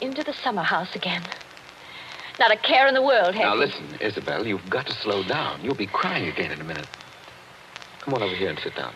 Into 0.01 0.23
the 0.23 0.33
summer 0.33 0.63
house 0.63 0.95
again. 0.95 1.23
Not 2.39 2.53
a 2.53 2.57
care 2.57 2.87
in 2.87 2.95
the 2.95 3.03
world, 3.03 3.35
has 3.35 3.43
Now, 3.43 3.55
listen, 3.55 3.99
Isabel, 4.01 4.47
you've 4.47 4.69
got 4.71 4.87
to 4.87 4.95
slow 4.95 5.23
down. 5.25 5.63
You'll 5.63 5.75
be 5.75 5.87
crying 5.87 6.29
again 6.29 6.53
in 6.53 6.61
a 6.61 6.65
minute. 6.65 6.87
Come 8.01 8.15
on 8.15 8.23
over 8.23 8.35
here 8.35 8.49
and 8.49 8.59
sit 8.59 8.75
down. 8.75 8.95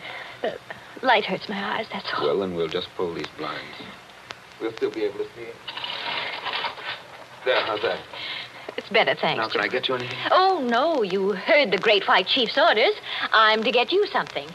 Light 1.01 1.25
hurts 1.25 1.47
my 1.47 1.77
eyes, 1.77 1.87
that's 1.91 2.07
all. 2.13 2.25
Well, 2.25 2.39
then 2.39 2.55
we'll 2.55 2.67
just 2.67 2.87
pull 2.95 3.13
these 3.13 3.27
blinds. 3.37 3.77
We'll 4.61 4.73
still 4.73 4.91
be 4.91 5.03
able 5.03 5.19
to 5.19 5.25
see 5.35 5.41
it. 5.41 5.55
There, 7.43 7.61
how's 7.65 7.81
that? 7.81 7.99
It's 8.77 8.89
better, 8.89 9.15
thanks. 9.15 9.37
Now, 9.37 9.49
can 9.49 9.61
I 9.61 9.67
get 9.67 9.87
you 9.87 9.95
anything? 9.95 10.17
Oh, 10.31 10.65
no, 10.67 11.03
you 11.03 11.31
heard 11.33 11.71
the 11.71 11.77
Great 11.77 12.07
White 12.07 12.27
Chief's 12.27 12.57
orders. 12.57 12.93
I'm 13.31 13.63
to 13.63 13.71
get 13.71 13.91
you 13.91 14.05
something. 14.07 14.49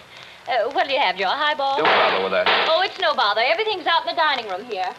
Uh, 0.49 0.71
what'll 0.73 0.93
you 0.93 0.99
have, 0.99 1.17
Joe? 1.17 1.27
A 1.27 1.37
highball? 1.37 1.77
Don't 1.77 1.87
bother 1.87 2.23
with 2.25 2.33
that. 2.33 2.49
Oh, 2.69 2.83
it's 2.83 2.99
no 2.99 3.15
bother. 3.15 3.43
Everything's 3.45 3.87
out 3.87 4.03
in 4.07 4.15
the 4.15 4.21
dining 4.21 4.49
room 4.49 4.65
here. 4.65 4.91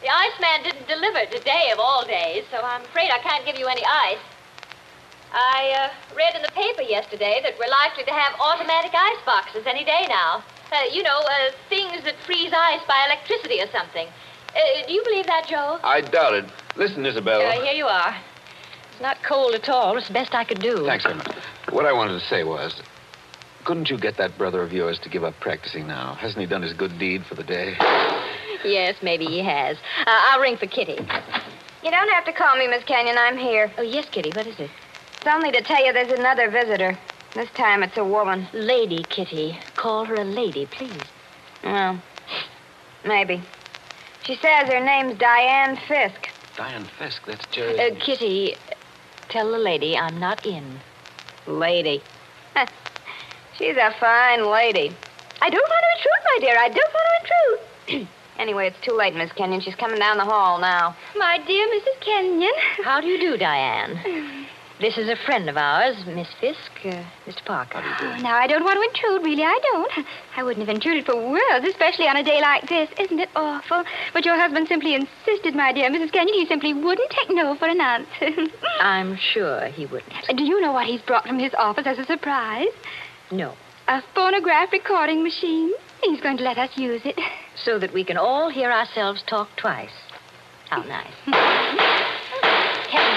The 0.00 0.08
Iceman 0.08 0.62
didn't 0.62 0.86
deliver 0.86 1.26
today 1.34 1.70
of 1.72 1.80
all 1.80 2.06
days, 2.06 2.44
so 2.50 2.60
I'm 2.62 2.82
afraid 2.82 3.10
I 3.10 3.18
can't 3.18 3.44
give 3.44 3.58
you 3.58 3.66
any 3.66 3.82
ice. 3.84 4.22
I 5.32 5.90
uh, 5.90 6.14
read 6.16 6.34
in 6.34 6.42
the 6.42 6.52
paper 6.52 6.82
yesterday 6.82 7.40
that 7.42 7.54
we're 7.58 7.70
likely 7.70 8.04
to 8.04 8.12
have 8.12 8.34
automatic 8.40 8.92
ice 8.94 9.22
boxes 9.24 9.66
any 9.66 9.84
day 9.84 10.06
now. 10.08 10.42
Uh, 10.72 10.82
you 10.90 11.02
know, 11.02 11.18
uh, 11.18 11.50
things 11.68 12.02
that 12.04 12.14
freeze 12.24 12.52
ice 12.52 12.80
by 12.88 13.06
electricity 13.06 13.60
or 13.60 13.70
something. 13.70 14.08
Uh, 14.54 14.86
do 14.86 14.92
you 14.92 15.02
believe 15.04 15.26
that, 15.26 15.46
Joe? 15.48 15.78
I 15.84 16.00
doubt 16.00 16.34
it. 16.34 16.44
Listen, 16.76 17.04
Isabel. 17.06 17.40
Uh, 17.40 17.62
here 17.62 17.74
you 17.74 17.86
are. 17.86 18.16
It's 18.92 19.00
not 19.00 19.22
cold 19.22 19.54
at 19.54 19.68
all. 19.68 19.96
It's 19.98 20.08
the 20.08 20.14
best 20.14 20.34
I 20.34 20.44
could 20.44 20.60
do. 20.60 20.84
Thanks 20.86 21.04
very 21.04 21.16
much. 21.16 21.34
What 21.70 21.84
I 21.84 21.92
wanted 21.92 22.18
to 22.18 22.26
say 22.26 22.44
was, 22.44 22.80
couldn't 23.64 23.90
you 23.90 23.98
get 23.98 24.16
that 24.16 24.38
brother 24.38 24.62
of 24.62 24.72
yours 24.72 24.98
to 25.00 25.08
give 25.08 25.24
up 25.24 25.34
practicing 25.40 25.86
now? 25.86 26.14
Hasn't 26.14 26.40
he 26.40 26.46
done 26.46 26.62
his 26.62 26.72
good 26.72 26.98
deed 26.98 27.26
for 27.26 27.34
the 27.34 27.44
day? 27.44 27.76
Yes, 28.64 28.96
maybe 29.02 29.26
he 29.26 29.40
has. 29.40 29.76
Uh, 30.00 30.04
I'll 30.06 30.40
ring 30.40 30.56
for 30.56 30.66
Kitty. 30.66 30.98
You 31.84 31.90
don't 31.90 32.08
have 32.10 32.24
to 32.24 32.32
call 32.32 32.56
me, 32.56 32.66
Miss 32.66 32.82
Kenyon. 32.84 33.16
I'm 33.18 33.36
here. 33.36 33.70
Oh, 33.78 33.82
yes, 33.82 34.06
Kitty. 34.10 34.30
What 34.34 34.46
is 34.46 34.58
it? 34.58 34.70
It's 35.26 35.34
only 35.34 35.50
to 35.50 35.60
tell 35.60 35.84
you 35.84 35.92
there's 35.92 36.16
another 36.16 36.48
visitor. 36.48 36.96
This 37.34 37.50
time 37.56 37.82
it's 37.82 37.96
a 37.96 38.04
woman. 38.04 38.46
Lady 38.52 39.02
Kitty. 39.02 39.58
Call 39.74 40.04
her 40.04 40.14
a 40.14 40.22
lady, 40.22 40.66
please. 40.66 41.02
Well, 41.64 42.00
maybe. 43.04 43.42
She 44.22 44.36
says 44.36 44.68
her 44.68 44.78
name's 44.78 45.18
Diane 45.18 45.80
Fisk. 45.88 46.28
Diane 46.56 46.86
Fisk, 46.96 47.26
that's 47.26 47.44
Jerry. 47.50 47.76
Uh, 47.76 47.96
Kitty, 47.98 48.54
tell 49.28 49.50
the 49.50 49.58
lady 49.58 49.98
I'm 49.98 50.20
not 50.20 50.46
in. 50.46 50.78
Lady. 51.48 52.00
She's 53.58 53.76
a 53.76 53.92
fine 53.98 54.48
lady. 54.48 54.92
I 55.42 55.50
don't 55.50 55.68
want 55.68 55.84
to 55.86 55.96
intrude, 55.96 56.22
my 56.24 56.38
dear. 56.38 56.56
I 56.56 56.68
don't 56.68 56.94
want 56.94 57.08
to 57.88 57.96
intrude. 57.96 58.08
anyway, 58.38 58.68
it's 58.68 58.86
too 58.86 58.94
late, 58.94 59.16
Miss 59.16 59.32
Kenyon. 59.32 59.60
She's 59.60 59.74
coming 59.74 59.98
down 59.98 60.18
the 60.18 60.24
hall 60.24 60.60
now. 60.60 60.96
My 61.16 61.40
dear 61.44 61.66
Mrs. 61.66 62.00
Kenyon. 62.00 62.54
How 62.84 63.00
do 63.00 63.08
you 63.08 63.18
do, 63.18 63.36
Diane? 63.36 64.44
This 64.78 64.98
is 64.98 65.08
a 65.08 65.16
friend 65.16 65.48
of 65.48 65.56
ours, 65.56 65.96
Miss 66.06 66.28
Fisk, 66.38 66.70
uh, 66.84 67.02
Mr. 67.26 67.42
Parker. 67.46 67.80
Oh, 67.82 68.18
now, 68.20 68.36
I 68.36 68.46
don't 68.46 68.62
want 68.62 68.76
to 68.76 68.82
intrude, 68.82 69.24
really. 69.24 69.42
I 69.42 69.58
don't. 69.72 70.06
I 70.36 70.42
wouldn't 70.42 70.68
have 70.68 70.74
intruded 70.74 71.06
for 71.06 71.16
worlds, 71.16 71.66
especially 71.66 72.06
on 72.08 72.18
a 72.18 72.22
day 72.22 72.42
like 72.42 72.68
this. 72.68 72.90
Isn't 73.00 73.18
it 73.18 73.30
awful? 73.34 73.84
But 74.12 74.26
your 74.26 74.38
husband 74.38 74.68
simply 74.68 74.94
insisted, 74.94 75.54
my 75.54 75.72
dear 75.72 75.88
Mrs. 75.88 76.12
Kenyon. 76.12 76.34
He 76.34 76.44
simply 76.44 76.74
wouldn't 76.74 77.10
take 77.10 77.34
no 77.34 77.54
for 77.56 77.68
an 77.68 77.80
answer. 77.80 78.52
I'm 78.80 79.16
sure 79.16 79.68
he 79.68 79.86
wouldn't. 79.86 80.12
Do 80.36 80.44
you 80.44 80.60
know 80.60 80.72
what 80.72 80.86
he's 80.86 81.00
brought 81.00 81.26
from 81.26 81.38
his 81.38 81.54
office 81.54 81.86
as 81.86 81.98
a 81.98 82.04
surprise? 82.04 82.68
No. 83.30 83.54
A 83.88 84.02
phonograph 84.14 84.72
recording 84.72 85.22
machine. 85.22 85.72
He's 86.02 86.20
going 86.20 86.36
to 86.36 86.44
let 86.44 86.58
us 86.58 86.76
use 86.76 87.00
it. 87.06 87.18
so 87.54 87.78
that 87.78 87.94
we 87.94 88.04
can 88.04 88.18
all 88.18 88.50
hear 88.50 88.70
ourselves 88.70 89.22
talk 89.26 89.48
twice. 89.56 89.88
How 90.68 90.82
nice. 90.82 91.80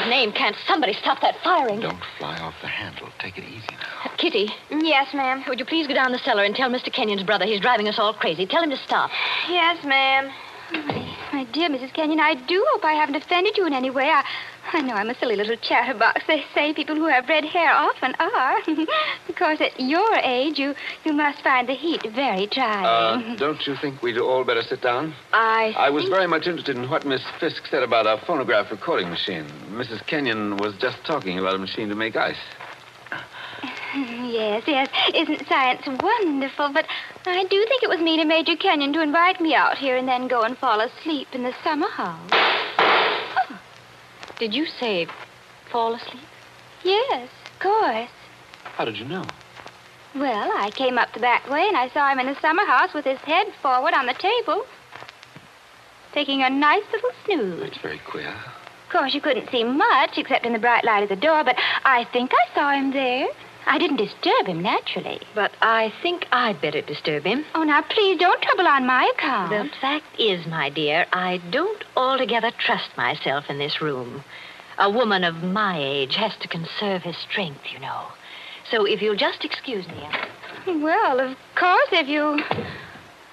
Heaven's 0.10 0.26
name, 0.26 0.34
can't 0.34 0.56
somebody 0.66 0.94
stop 0.94 1.22
that 1.22 1.36
firing? 1.44 1.82
Don't 1.82 2.02
fly 2.18 2.36
off 2.40 2.56
the 2.62 2.68
handle. 2.68 3.10
Take 3.20 3.38
it 3.38 3.44
easy 3.44 3.68
now. 3.70 4.10
Uh, 4.12 4.16
Kitty. 4.18 4.50
Yes, 4.72 5.14
ma'am. 5.14 5.44
Would 5.48 5.60
you 5.60 5.66
please 5.66 5.86
go 5.86 5.94
down 5.94 6.12
the 6.12 6.18
cellar 6.18 6.44
and 6.44 6.56
tell 6.56 6.70
Mr. 6.70 6.92
Kenyon's 6.92 7.22
brother 7.22 7.46
he's 7.46 7.60
driving 7.62 7.88
us 7.88 8.00
all 8.00 8.14
crazy? 8.16 8.48
Tell 8.48 8.64
him 8.64 8.72
to 8.72 8.78
stop. 8.78 9.12
Yes, 9.48 9.84
ma'am. 9.86 10.32
My 11.32 11.44
dear 11.52 11.70
Mrs. 11.70 11.94
Kenyon, 11.94 12.20
I 12.20 12.34
do 12.34 12.66
hope 12.72 12.84
I 12.84 12.94
haven't 12.94 13.16
offended 13.16 13.56
you 13.56 13.68
in 13.68 13.74
any 13.74 13.92
way. 13.92 14.10
I, 14.10 14.26
I 14.72 14.82
know 14.82 14.94
I'm 14.94 15.10
a 15.10 15.16
silly 15.16 15.36
little 15.36 15.56
chatterbox. 15.56 16.22
They 16.28 16.44
say 16.54 16.74
people 16.74 16.96
who 16.96 17.08
have 17.08 17.28
red 17.28 17.46
hair 17.46 17.72
often 17.74 18.14
are. 18.20 18.58
of 19.30 19.36
course, 19.36 19.60
at 19.62 19.80
your 19.80 20.16
age, 20.18 20.60
you, 20.60 20.76
you 21.04 21.14
must 21.14 21.42
find 21.42 21.68
the 21.68 21.74
heat 21.74 22.06
very 22.14 22.48
trying. 22.48 22.86
Uh, 22.86 23.36
don't 23.38 23.66
you 23.66 23.76
think 23.82 24.02
we'd 24.02 24.18
all 24.18 24.44
better 24.44 24.62
sit 24.62 24.82
down? 24.82 25.14
I. 25.34 25.74
I 25.78 25.90
was 25.90 26.06
very 26.06 26.28
much 26.28 26.48
interested 26.48 26.78
in 26.78 26.90
what 26.90 27.06
Miss 27.06 27.22
Fisk 27.40 27.66
said 27.68 27.84
about 27.84 28.06
our 28.06 28.20
phonograph 28.26 28.72
recording 28.72 29.10
machine. 29.10 29.46
Mrs. 29.72 30.06
Kenyon 30.06 30.58
was 30.58 30.76
just 30.78 31.04
talking 31.06 31.40
about 31.40 31.56
a 31.56 31.60
machine 31.60 31.90
to 31.90 31.96
make 31.96 32.16
ice. 32.16 32.38
yes, 33.96 34.64
yes. 34.68 34.90
Isn't 35.14 35.48
science 35.48 35.82
wonderful? 35.88 36.72
But 36.74 36.86
I 37.26 37.44
do 37.44 37.66
think 37.68 37.84
it 37.84 37.90
was 37.90 38.00
mean 38.00 38.20
of 38.20 38.28
Major 38.28 38.56
Kenyon 38.56 38.94
to 38.94 39.02
invite 39.02 39.42
me 39.42 39.56
out 39.56 39.78
here 39.78 39.98
and 39.98 40.08
then 40.08 40.28
go 40.28 40.42
and 40.44 40.58
fall 40.58 40.80
asleep 40.82 41.28
in 41.34 41.44
the 41.44 41.54
summer 41.64 41.90
house. 41.90 42.39
Did 44.40 44.54
you 44.54 44.66
say 44.80 45.06
fall 45.70 45.94
asleep? 45.96 46.24
Yes, 46.84 47.30
of 47.46 47.60
course. 47.60 48.10
How 48.64 48.86
did 48.86 48.98
you 48.98 49.04
know? 49.04 49.26
Well, 50.16 50.52
I 50.56 50.72
came 50.72 50.98
up 50.98 51.14
the 51.14 51.20
back 51.20 51.50
way 51.50 51.68
and 51.68 51.76
I 51.76 51.90
saw 51.90 52.10
him 52.10 52.20
in 52.20 52.26
the 52.26 52.40
summer 52.40 52.66
house 52.66 52.94
with 52.94 53.04
his 53.04 53.20
head 53.20 53.48
forward 53.62 53.94
on 53.94 54.06
the 54.06 54.14
table, 54.14 54.66
taking 56.14 56.42
a 56.42 56.50
nice 56.50 56.84
little 56.94 57.12
snooze. 57.26 57.60
That's 57.60 57.78
very 57.80 58.00
queer. 58.10 58.30
Of 58.30 58.92
course, 58.92 59.14
you 59.14 59.20
couldn't 59.20 59.52
see 59.52 59.66
much 59.66 60.18
except 60.18 60.46
in 60.46 60.54
the 60.54 60.60
bright 60.60 60.86
light 60.86 61.04
of 61.04 61.10
the 61.10 61.16
door, 61.18 61.44
but 61.44 61.58
I 61.84 62.06
think 62.06 62.32
I 62.34 62.56
saw 62.56 62.72
him 62.72 62.92
there. 62.92 63.28
I 63.66 63.78
didn't 63.78 63.98
disturb 63.98 64.48
him, 64.48 64.62
naturally. 64.62 65.20
But 65.36 65.52
I 65.62 65.94
think 66.02 66.28
I'd 66.32 66.62
better 66.62 66.82
disturb 66.82 67.24
him. 67.26 67.46
Oh, 67.54 67.64
now, 67.64 67.82
please 67.84 68.18
don't 68.18 68.42
trouble 68.42 68.68
on 68.68 68.86
my 68.86 69.12
account. 69.16 69.52
The 69.52 69.70
fact 69.80 70.06
is, 70.20 70.46
my 70.48 70.70
dear, 70.70 71.06
I 71.14 71.38
don't 71.52 71.84
altogether 71.96 72.52
trust 72.58 72.90
myself 72.98 73.46
in 73.50 73.60
this 73.60 73.82
room. 73.82 74.24
A 74.78 74.90
woman 74.90 75.24
of 75.24 75.44
my 75.44 75.78
age 75.80 76.16
has 76.16 76.36
to 76.38 76.48
conserve 76.48 77.04
her 77.04 77.14
strength, 77.14 77.62
you 77.72 77.80
know. 77.80 78.08
So 78.72 78.86
if 78.86 79.02
you'll 79.02 79.16
just 79.16 79.44
excuse 79.46 79.88
me. 79.88 80.02
I- 80.04 80.28
Well, 80.72 81.20
of 81.20 81.38
course, 81.56 81.90
if 81.92 82.08
you. 82.08 82.40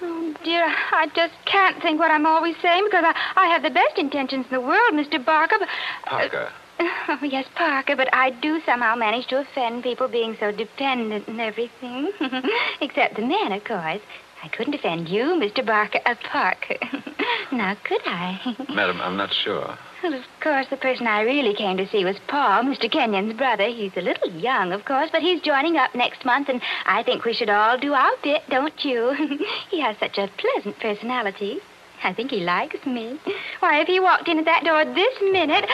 Oh, 0.01 0.33
dear, 0.43 0.65
I 0.91 1.07
just 1.15 1.33
can't 1.45 1.81
think 1.81 1.99
what 1.99 2.11
I'm 2.11 2.25
always 2.27 2.55
saying 2.61 2.83
because 2.85 3.03
I, 3.05 3.15
I 3.35 3.47
have 3.47 3.63
the 3.63 3.69
best 3.71 3.97
intentions 3.97 4.45
in 4.45 4.51
the 4.51 4.61
world, 4.61 4.91
Mr. 4.93 5.23
Barker. 5.23 5.55
But, 5.59 5.67
uh, 5.69 6.09
Parker. 6.09 6.51
Oh, 6.79 7.19
yes, 7.23 7.45
Parker, 7.55 7.95
but 7.95 8.13
I 8.13 8.31
do 8.31 8.61
somehow 8.65 8.95
manage 8.95 9.27
to 9.27 9.39
offend 9.39 9.83
people 9.83 10.07
being 10.07 10.35
so 10.39 10.51
dependent 10.51 11.27
and 11.27 11.41
everything. 11.41 12.11
Except 12.81 13.15
the 13.15 13.21
men, 13.21 13.51
of 13.51 13.63
course. 13.63 14.01
I 14.43 14.49
couldn't 14.49 14.75
offend 14.75 15.09
you, 15.09 15.23
Mr. 15.35 15.65
Barker, 15.65 15.99
uh, 16.05 16.13
Parker. 16.29 16.75
now, 17.51 17.75
could 17.83 18.01
I? 18.05 18.55
Madam, 18.69 19.01
I'm 19.01 19.17
not 19.17 19.33
sure. 19.33 19.77
Well, 20.03 20.13
of 20.13 20.23
course, 20.41 20.67
the 20.69 20.77
person 20.77 21.07
I 21.07 21.21
really 21.21 21.55
came 21.55 21.77
to 21.77 21.87
see 21.87 22.05
was 22.05 22.17
Paul, 22.27 22.63
Mr. 22.63 22.91
Kenyon's 22.91 23.35
brother. 23.35 23.67
He's 23.67 23.97
a 23.97 24.01
little 24.01 24.29
young, 24.29 24.73
of 24.73 24.85
course, 24.85 25.09
but 25.11 25.23
he's 25.23 25.41
joining 25.41 25.77
up 25.77 25.95
next 25.95 26.23
month, 26.23 26.49
and 26.49 26.61
I 26.85 27.01
think 27.01 27.25
we 27.25 27.33
should 27.33 27.49
all 27.49 27.79
do 27.79 27.93
our 27.93 28.11
bit, 28.21 28.43
don't 28.49 28.85
you? 28.85 29.39
he 29.71 29.81
has 29.81 29.97
such 29.97 30.19
a 30.19 30.29
pleasant 30.37 30.79
personality. 30.79 31.59
I 32.07 32.13
think 32.13 32.31
he 32.31 32.39
likes 32.39 32.85
me. 32.85 33.19
Why, 33.59 33.81
if 33.81 33.87
he 33.87 33.99
walked 33.99 34.29
in 34.29 34.39
at 34.39 34.45
that 34.45 34.63
door 34.63 34.85
this 34.85 35.13
minute. 35.21 35.65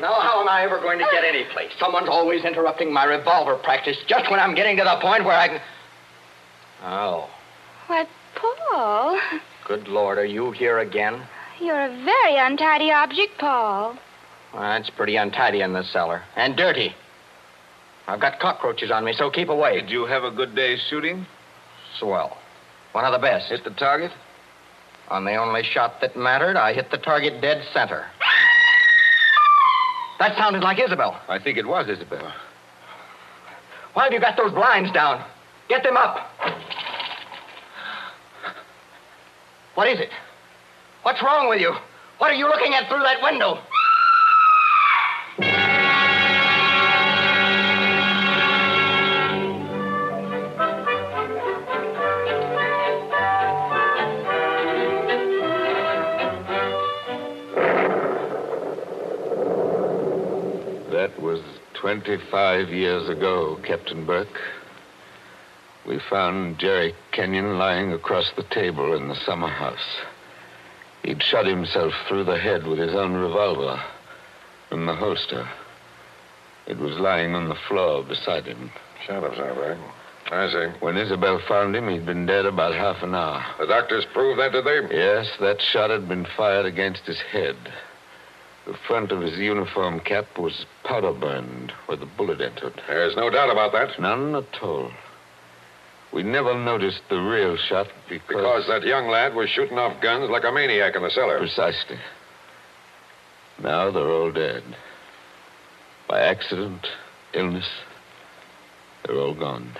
Now, 0.00 0.14
how 0.20 0.40
am 0.40 0.48
I 0.48 0.62
ever 0.62 0.78
going 0.78 1.00
to 1.00 1.04
get 1.10 1.24
any 1.24 1.42
place? 1.52 1.72
Someone's 1.80 2.08
always 2.08 2.44
interrupting 2.44 2.92
my 2.92 3.02
revolver 3.04 3.56
practice 3.56 3.96
just 4.06 4.30
when 4.30 4.38
I'm 4.38 4.54
getting 4.54 4.76
to 4.76 4.84
the 4.84 4.96
point 5.00 5.24
where 5.24 5.36
I 5.36 5.48
can. 5.48 5.60
Oh, 6.84 7.28
Why, 7.88 8.06
Paul, 8.36 9.20
good 9.66 9.88
Lord, 9.88 10.18
are 10.18 10.24
you 10.24 10.52
here 10.52 10.78
again? 10.78 11.20
you're 11.60 11.80
a 11.84 12.04
very 12.04 12.36
untidy 12.36 12.92
object, 12.92 13.38
Paul. 13.38 13.98
Well, 14.54 14.72
it's 14.76 14.90
pretty 14.90 15.16
untidy 15.16 15.62
in 15.62 15.72
this 15.72 15.90
cellar. 15.92 16.22
And 16.36 16.56
dirty. 16.56 16.94
I've 18.06 18.20
got 18.20 18.38
cockroaches 18.38 18.92
on 18.92 19.04
me, 19.04 19.14
so 19.14 19.30
keep 19.30 19.48
away. 19.48 19.80
Did 19.80 19.90
you 19.90 20.06
have 20.06 20.22
a 20.22 20.30
good 20.30 20.54
day's 20.54 20.80
shooting? 20.88 21.26
Swell. 21.98 22.38
One 22.92 23.04
of 23.04 23.12
the 23.12 23.18
best. 23.18 23.48
Hit 23.48 23.64
the 23.64 23.70
target? 23.70 24.12
On 25.12 25.26
the 25.26 25.36
only 25.36 25.62
shot 25.62 26.00
that 26.00 26.16
mattered, 26.16 26.56
I 26.56 26.72
hit 26.72 26.90
the 26.90 26.96
target 26.96 27.42
dead 27.42 27.62
center. 27.74 28.06
That 30.18 30.34
sounded 30.38 30.62
like 30.62 30.80
Isabel. 30.80 31.20
I 31.28 31.38
think 31.38 31.58
it 31.58 31.66
was 31.66 31.86
Isabel. 31.86 32.32
Why 33.92 34.04
have 34.04 34.12
you 34.14 34.20
got 34.20 34.38
those 34.38 34.52
blinds 34.52 34.90
down? 34.92 35.22
Get 35.68 35.82
them 35.82 35.98
up. 35.98 36.30
What 39.74 39.86
is 39.86 40.00
it? 40.00 40.08
What's 41.02 41.22
wrong 41.22 41.50
with 41.50 41.60
you? 41.60 41.74
What 42.16 42.30
are 42.30 42.34
you 42.34 42.46
looking 42.46 42.72
at 42.72 42.88
through 42.88 43.02
that 43.02 43.22
window? 43.22 43.58
25 61.82 62.68
years 62.68 63.08
ago, 63.08 63.58
Captain 63.64 64.06
Burke. 64.06 64.40
We 65.84 65.98
found 66.08 66.60
Jerry 66.60 66.94
Kenyon 67.10 67.58
lying 67.58 67.92
across 67.92 68.30
the 68.36 68.44
table 68.44 68.94
in 68.94 69.08
the 69.08 69.16
summer 69.26 69.48
house. 69.48 69.96
He'd 71.02 71.20
shot 71.24 71.44
himself 71.44 71.92
through 72.06 72.22
the 72.22 72.38
head 72.38 72.68
with 72.68 72.78
his 72.78 72.94
own 72.94 73.14
revolver 73.14 73.82
from 74.68 74.86
the 74.86 74.94
holster. 74.94 75.48
It 76.68 76.78
was 76.78 77.00
lying 77.00 77.34
on 77.34 77.48
the 77.48 77.58
floor 77.66 78.04
beside 78.04 78.46
him. 78.46 78.70
Shut 79.04 79.24
up, 79.24 79.32
Zarback. 79.32 79.82
I 80.30 80.48
see. 80.52 80.78
When 80.78 80.96
Isabel 80.96 81.40
found 81.48 81.74
him, 81.74 81.88
he'd 81.88 82.06
been 82.06 82.26
dead 82.26 82.46
about 82.46 82.76
half 82.76 83.02
an 83.02 83.16
hour. 83.16 83.44
The 83.58 83.66
doctors 83.66 84.06
proved 84.14 84.38
that, 84.38 84.52
did 84.52 84.64
they? 84.64 84.96
Yes, 84.96 85.28
that 85.40 85.60
shot 85.60 85.90
had 85.90 86.08
been 86.08 86.28
fired 86.36 86.64
against 86.64 87.06
his 87.06 87.18
head. 87.18 87.56
The 88.66 88.76
front 88.86 89.10
of 89.10 89.20
his 89.20 89.38
uniform 89.38 90.00
cap 90.00 90.38
was 90.38 90.66
powder 90.84 91.12
burned 91.12 91.72
where 91.86 91.96
the 91.96 92.06
bullet 92.06 92.40
entered. 92.40 92.80
There's 92.86 93.16
no 93.16 93.28
doubt 93.28 93.50
about 93.50 93.72
that. 93.72 94.00
None 94.00 94.36
at 94.36 94.62
all. 94.62 94.90
We 96.12 96.22
never 96.22 96.54
noticed 96.54 97.00
the 97.08 97.20
real 97.20 97.56
shot 97.56 97.88
because. 98.08 98.28
Because 98.28 98.66
that 98.68 98.84
young 98.84 99.08
lad 99.08 99.34
was 99.34 99.48
shooting 99.48 99.78
off 99.78 100.00
guns 100.00 100.30
like 100.30 100.44
a 100.44 100.52
maniac 100.52 100.94
in 100.94 101.02
the 101.02 101.10
cellar. 101.10 101.38
Precisely. 101.38 101.96
Now 103.62 103.90
they're 103.90 104.10
all 104.10 104.30
dead. 104.30 104.62
By 106.08 106.20
accident, 106.20 106.86
illness, 107.32 107.68
they're 109.04 109.16
all 109.16 109.34
gone. 109.34 109.72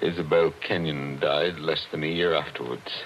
Isabel 0.00 0.52
Kenyon 0.66 1.18
died 1.20 1.58
less 1.58 1.84
than 1.90 2.02
a 2.02 2.08
year 2.08 2.34
afterwards. 2.34 3.02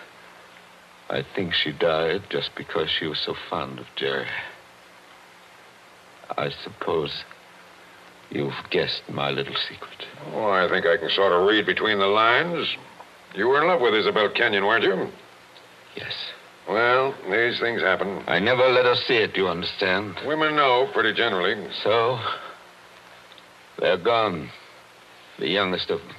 I 1.08 1.24
think 1.34 1.54
she 1.54 1.72
died 1.72 2.24
just 2.30 2.50
because 2.56 2.90
she 2.90 3.06
was 3.06 3.18
so 3.20 3.34
fond 3.48 3.78
of 3.78 3.86
Jerry. 3.94 4.26
I 6.36 6.50
suppose 6.64 7.24
you've 8.30 8.54
guessed 8.70 9.02
my 9.08 9.30
little 9.30 9.54
secret. 9.68 10.06
Oh, 10.32 10.50
I 10.50 10.68
think 10.68 10.84
I 10.84 10.96
can 10.96 11.10
sort 11.10 11.32
of 11.32 11.46
read 11.46 11.64
between 11.64 11.98
the 11.98 12.06
lines. 12.06 12.68
You 13.34 13.46
were 13.48 13.60
in 13.60 13.68
love 13.68 13.80
with 13.80 13.94
Isabel 13.94 14.30
Kenyon, 14.30 14.64
weren't 14.66 14.82
you? 14.82 15.08
Yes. 15.96 16.12
Well, 16.68 17.14
these 17.30 17.60
things 17.60 17.82
happen. 17.82 18.24
I 18.26 18.40
never 18.40 18.68
let 18.68 18.86
her 18.86 18.96
see 18.96 19.18
it, 19.18 19.36
you 19.36 19.46
understand? 19.46 20.16
Women 20.26 20.56
know 20.56 20.90
pretty 20.92 21.12
generally. 21.12 21.54
So, 21.84 22.18
they're 23.78 23.96
gone. 23.96 24.50
The 25.38 25.48
youngest 25.48 25.90
of 25.90 26.00
them. 26.00 26.16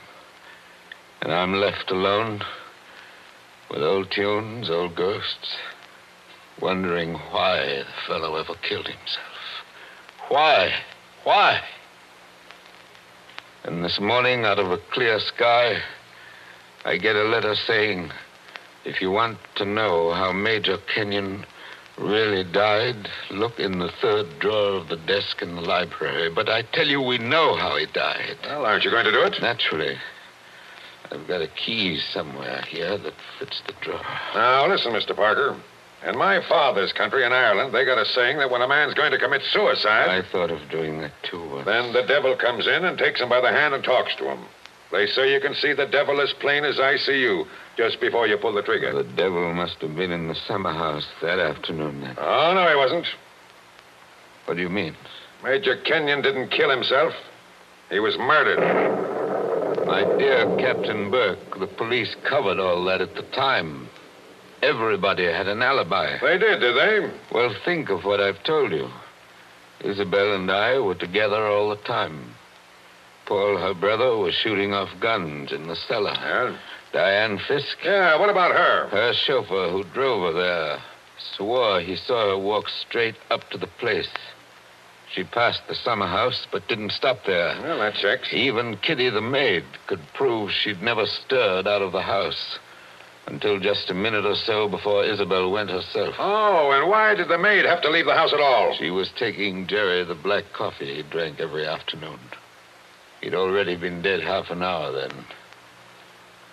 And 1.21 1.33
I'm 1.33 1.53
left 1.55 1.91
alone 1.91 2.41
with 3.69 3.83
old 3.83 4.11
tunes, 4.11 4.69
old 4.69 4.95
ghosts, 4.95 5.57
wondering 6.61 7.13
why 7.13 7.65
the 7.65 7.85
fellow 8.07 8.35
ever 8.35 8.55
killed 8.67 8.87
himself. 8.87 9.63
Why? 10.29 10.71
Why? 11.23 11.61
And 13.63 13.83
this 13.83 13.99
morning, 13.99 14.45
out 14.45 14.59
of 14.59 14.71
a 14.71 14.77
clear 14.91 15.19
sky, 15.19 15.81
I 16.85 16.97
get 16.97 17.15
a 17.15 17.23
letter 17.23 17.55
saying, 17.55 18.11
if 18.85 19.01
you 19.01 19.11
want 19.11 19.37
to 19.55 19.65
know 19.65 20.13
how 20.13 20.31
Major 20.31 20.77
Kenyon 20.93 21.45
really 21.97 22.43
died, 22.43 23.09
look 23.31 23.59
in 23.59 23.79
the 23.79 23.91
third 24.01 24.39
drawer 24.39 24.77
of 24.77 24.87
the 24.87 24.95
desk 24.95 25.41
in 25.41 25.55
the 25.55 25.61
library. 25.61 26.29
But 26.33 26.47
I 26.47 26.61
tell 26.61 26.87
you, 26.87 27.01
we 27.01 27.17
know 27.17 27.55
how 27.55 27.75
he 27.75 27.87
died. 27.87 28.37
Well, 28.43 28.65
aren't 28.65 28.85
you 28.85 28.91
going 28.91 29.05
to 29.05 29.11
do 29.11 29.23
it? 29.23 29.41
Naturally. 29.41 29.97
I've 31.11 31.27
got 31.27 31.41
a 31.41 31.47
key 31.47 31.99
somewhere 32.13 32.61
here 32.67 32.97
that 32.97 33.13
fits 33.39 33.61
the 33.65 33.73
drawer. 33.81 34.01
Now, 34.35 34.67
listen, 34.67 34.91
Mr. 34.91 35.15
Parker. 35.15 35.55
In 36.05 36.15
my 36.15 36.41
father's 36.47 36.93
country 36.93 37.25
in 37.25 37.33
Ireland, 37.33 37.73
they 37.73 37.83
got 37.83 37.97
a 37.97 38.05
saying 38.05 38.37
that 38.37 38.51
when 38.51 38.61
a 38.61 38.67
man's 38.67 38.93
going 38.93 39.11
to 39.11 39.17
commit 39.17 39.41
suicide, 39.51 40.09
I 40.09 40.21
thought 40.31 40.51
of 40.51 40.59
doing 40.69 41.01
that 41.01 41.11
too. 41.23 41.41
once. 41.49 41.65
then 41.65 41.91
the 41.91 42.03
devil 42.03 42.35
comes 42.35 42.67
in 42.67 42.85
and 42.85 42.97
takes 42.99 43.19
him 43.19 43.29
by 43.29 43.41
the 43.41 43.49
hand 43.49 43.73
and 43.73 43.83
talks 43.83 44.15
to 44.17 44.25
him. 44.25 44.45
They 44.91 45.07
say 45.07 45.33
you 45.33 45.41
can 45.41 45.55
see 45.55 45.73
the 45.73 45.87
devil 45.87 46.21
as 46.21 46.31
plain 46.39 46.63
as 46.63 46.79
I 46.79 46.97
see 46.97 47.19
you 47.19 47.45
just 47.77 47.99
before 47.99 48.27
you 48.27 48.37
pull 48.37 48.53
the 48.53 48.61
trigger. 48.61 48.93
The 48.93 49.09
devil 49.15 49.53
must 49.53 49.81
have 49.81 49.95
been 49.95 50.11
in 50.11 50.27
the 50.27 50.35
summer 50.47 50.71
house 50.71 51.07
that 51.21 51.39
afternoon 51.39 52.01
then. 52.01 52.15
Oh, 52.19 52.53
no, 52.53 52.69
he 52.69 52.75
wasn't. 52.75 53.07
What 54.45 54.55
do 54.55 54.61
you 54.61 54.69
mean? 54.69 54.95
Major 55.43 55.77
Kenyon 55.77 56.21
didn't 56.21 56.49
kill 56.49 56.69
himself. 56.69 57.13
He 57.89 57.99
was 57.99 58.17
murdered. 58.17 59.26
My 59.87 60.03
dear 60.17 60.55
Captain 60.57 61.09
Burke, 61.09 61.59
the 61.59 61.67
police 61.67 62.13
covered 62.29 62.59
all 62.59 62.83
that 62.85 63.01
at 63.01 63.15
the 63.15 63.23
time. 63.33 63.87
Everybody 64.61 65.25
had 65.25 65.47
an 65.47 65.61
alibi. 65.61 66.17
They 66.21 66.37
did, 66.37 66.59
did 66.59 66.75
they? 66.75 67.11
Well, 67.31 67.55
think 67.63 67.89
of 67.89 68.03
what 68.03 68.19
I've 68.19 68.43
told 68.43 68.71
you. 68.71 68.89
Isabel 69.81 70.35
and 70.35 70.51
I 70.51 70.79
were 70.79 70.95
together 70.95 71.47
all 71.47 71.69
the 71.69 71.77
time. 71.83 72.31
Paul, 73.27 73.57
her 73.57 73.73
brother, 73.73 74.17
was 74.17 74.33
shooting 74.33 74.73
off 74.73 74.89
guns 74.99 75.51
in 75.51 75.67
the 75.67 75.75
cellar. 75.75 76.13
Yeah? 76.15 76.57
Diane 76.93 77.39
Fisk, 77.47 77.77
Yeah, 77.83 78.19
what 78.19 78.29
about 78.29 78.51
her? 78.51 78.87
her 78.89 79.13
chauffeur 79.13 79.69
who 79.69 79.83
drove 79.93 80.33
her 80.33 80.41
there, 80.41 80.77
swore 81.35 81.79
he 81.81 81.95
saw 81.95 82.29
her 82.31 82.37
walk 82.37 82.65
straight 82.87 83.15
up 83.29 83.49
to 83.51 83.57
the 83.57 83.67
place. 83.79 84.07
She 85.13 85.23
passed 85.23 85.61
the 85.67 85.75
summer 85.75 86.07
house, 86.07 86.45
but 86.51 86.67
didn't 86.67 86.91
stop 86.91 87.19
there. 87.25 87.57
Well, 87.61 87.79
that 87.79 87.95
checks. 87.95 88.29
Even 88.33 88.77
Kitty 88.77 89.09
the 89.09 89.21
maid 89.21 89.63
could 89.87 90.01
prove 90.13 90.51
she'd 90.51 90.81
never 90.81 91.05
stirred 91.05 91.67
out 91.67 91.81
of 91.81 91.91
the 91.91 92.01
house 92.01 92.59
until 93.27 93.59
just 93.59 93.89
a 93.89 93.93
minute 93.93 94.25
or 94.25 94.35
so 94.35 94.67
before 94.67 95.03
Isabel 95.03 95.51
went 95.51 95.69
herself. 95.69 96.15
Oh, 96.17 96.71
and 96.71 96.89
why 96.89 97.15
did 97.15 97.27
the 97.29 97.37
maid 97.37 97.65
have 97.65 97.81
to 97.81 97.89
leave 97.89 98.05
the 98.05 98.13
house 98.13 98.33
at 98.33 98.39
all? 98.39 98.75
She 98.77 98.89
was 98.89 99.11
taking 99.17 99.67
Jerry 99.67 100.03
the 100.03 100.15
black 100.15 100.45
coffee 100.53 100.95
he 100.95 101.03
drank 101.03 101.39
every 101.39 101.65
afternoon. 101.65 102.19
He'd 103.21 103.33
already 103.33 103.75
been 103.75 104.01
dead 104.01 104.21
half 104.21 104.49
an 104.49 104.61
hour 104.61 104.91
then. 104.91 105.25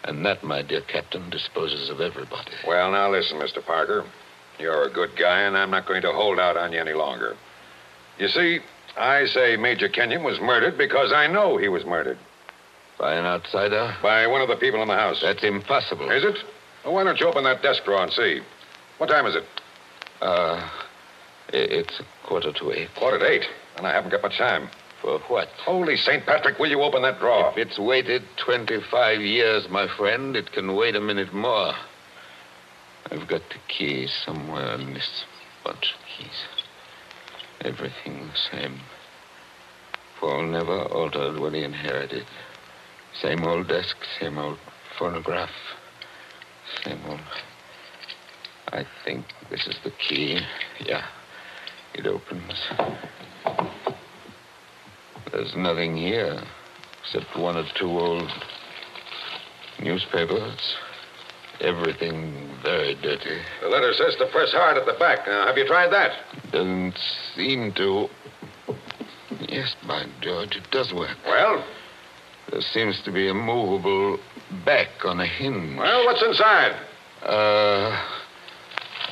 And 0.05 0.25
that, 0.27 0.43
my 0.45 0.63
dear 0.63 0.83
Captain, 0.83 1.31
disposes 1.31 1.89
of 1.91 2.01
everybody. 2.01 2.53
Well, 2.67 2.93
now 2.93 3.11
listen, 3.11 3.39
Mr. 3.39 3.65
Parker. 3.65 4.05
You're 4.59 4.85
a 4.85 4.91
good 4.91 5.11
guy, 5.19 5.41
and 5.43 5.57
I'm 5.57 5.71
not 5.71 5.87
going 5.87 6.03
to 6.03 6.13
hold 6.13 6.39
out 6.39 6.57
on 6.57 6.73
you 6.73 6.81
any 6.81 6.93
longer. 6.93 7.37
You 8.19 8.29
see, 8.29 8.61
I 8.97 9.27
say 9.27 9.57
Major 9.57 9.89
Kenyon 9.89 10.23
was 10.23 10.41
murdered 10.41 10.79
because 10.79 11.13
I 11.13 11.27
know 11.27 11.57
he 11.57 11.69
was 11.69 11.85
murdered. 11.85 12.19
By 12.99 13.15
an 13.15 13.25
outsider? 13.25 13.97
By 14.03 14.27
one 14.27 14.41
of 14.41 14.49
the 14.49 14.57
people 14.57 14.81
in 14.83 14.89
the 14.89 14.95
house. 14.95 15.21
That's 15.21 15.43
impossible. 15.43 16.11
Is 16.11 16.25
it? 16.25 16.39
Well, 16.85 16.95
why 16.95 17.05
don't 17.05 17.19
you 17.19 17.27
open 17.27 17.45
that 17.45 17.63
desk 17.63 17.85
drawer 17.85 18.03
and 18.03 18.13
see? 18.13 18.41
What 18.99 19.09
time 19.09 19.27
is 19.27 19.35
it? 19.35 19.45
Uh, 20.21 20.69
it's 21.49 22.01
a 22.01 22.27
quarter 22.27 22.53
to 22.53 22.73
eight. 22.73 22.89
Quarter 22.95 23.19
to 23.19 23.29
eight, 23.31 23.47
and 23.77 23.87
I 23.87 23.93
haven't 23.93 24.11
got 24.11 24.23
much 24.23 24.39
time. 24.39 24.69
For 25.03 25.19
what? 25.29 25.49
Holy 25.65 25.97
St. 25.97 26.25
Patrick, 26.25 26.59
will 26.59 26.71
you 26.71 26.83
open 26.83 27.03
that 27.03 27.19
drawer? 27.19 27.51
If 27.51 27.59
it's 27.59 27.79
waited 27.79 28.23
25 28.39 29.21
years, 29.21 29.69
my 29.69 29.89
friend, 29.89 30.37
it 30.37 30.53
can 30.53 30.75
wait 30.77 30.95
a 30.97 31.01
minute 31.01 31.35
more. 31.35 31.75
I've 33.11 33.29
got 33.29 33.43
the 33.51 33.59
key 33.69 34.07
somewhere 34.07 34.75
in 34.77 34.95
this 34.95 35.25
bunch 35.63 35.95
of 35.95 36.01
keys. 36.17 36.64
Everything 37.65 38.29
the 38.29 38.37
same. 38.53 38.79
Paul 40.21 40.47
never 40.49 40.83
altered 40.83 41.41
what 41.41 41.55
he 41.55 41.65
inherited. 41.65 42.27
Same 43.23 43.43
old 43.45 43.69
desk, 43.69 43.97
same 44.21 44.37
old 44.37 44.59
phonograph, 44.99 45.49
same 46.85 47.01
old. 47.09 47.21
I 48.69 48.85
think 49.05 49.25
this 49.51 49.67
is 49.67 49.77
the 49.83 49.93
key. 49.93 50.41
Yeah, 50.85 51.07
it 51.95 52.07
opens. 52.07 52.53
There's 55.33 55.55
nothing 55.57 55.97
here 55.97 56.43
except 57.03 57.37
one 57.39 57.57
or 57.57 57.65
two 57.79 57.89
old 57.89 58.31
newspapers. 59.81 60.77
Everything 61.61 62.51
very 62.63 62.95
dirty. 62.97 63.41
The 63.63 63.69
letter 63.69 63.93
says 63.95 64.17
to 64.17 64.27
press 64.27 64.53
hard 64.53 64.77
at 64.77 64.87
the 64.87 64.95
back. 64.99 65.27
Now, 65.27 65.47
have 65.47 65.57
you 65.57 65.67
tried 65.67 65.93
that? 65.93 66.13
Doesn't 66.51 66.99
seem 67.37 67.73
to. 67.75 68.09
Yes, 69.49 69.75
by 69.87 70.05
George, 70.21 70.57
it 70.57 70.71
does 70.71 70.93
work. 70.93 71.17
Well? 71.27 71.65
There 72.51 72.61
seems 72.61 73.01
to 73.05 73.13
be 73.13 73.29
a 73.29 73.35
movable 73.35 74.19
back 74.65 74.89
on 75.05 75.21
a 75.21 75.27
hinge. 75.27 75.79
Well, 75.79 76.05
what's 76.05 76.23
inside? 76.23 76.77
Uh, 77.23 78.03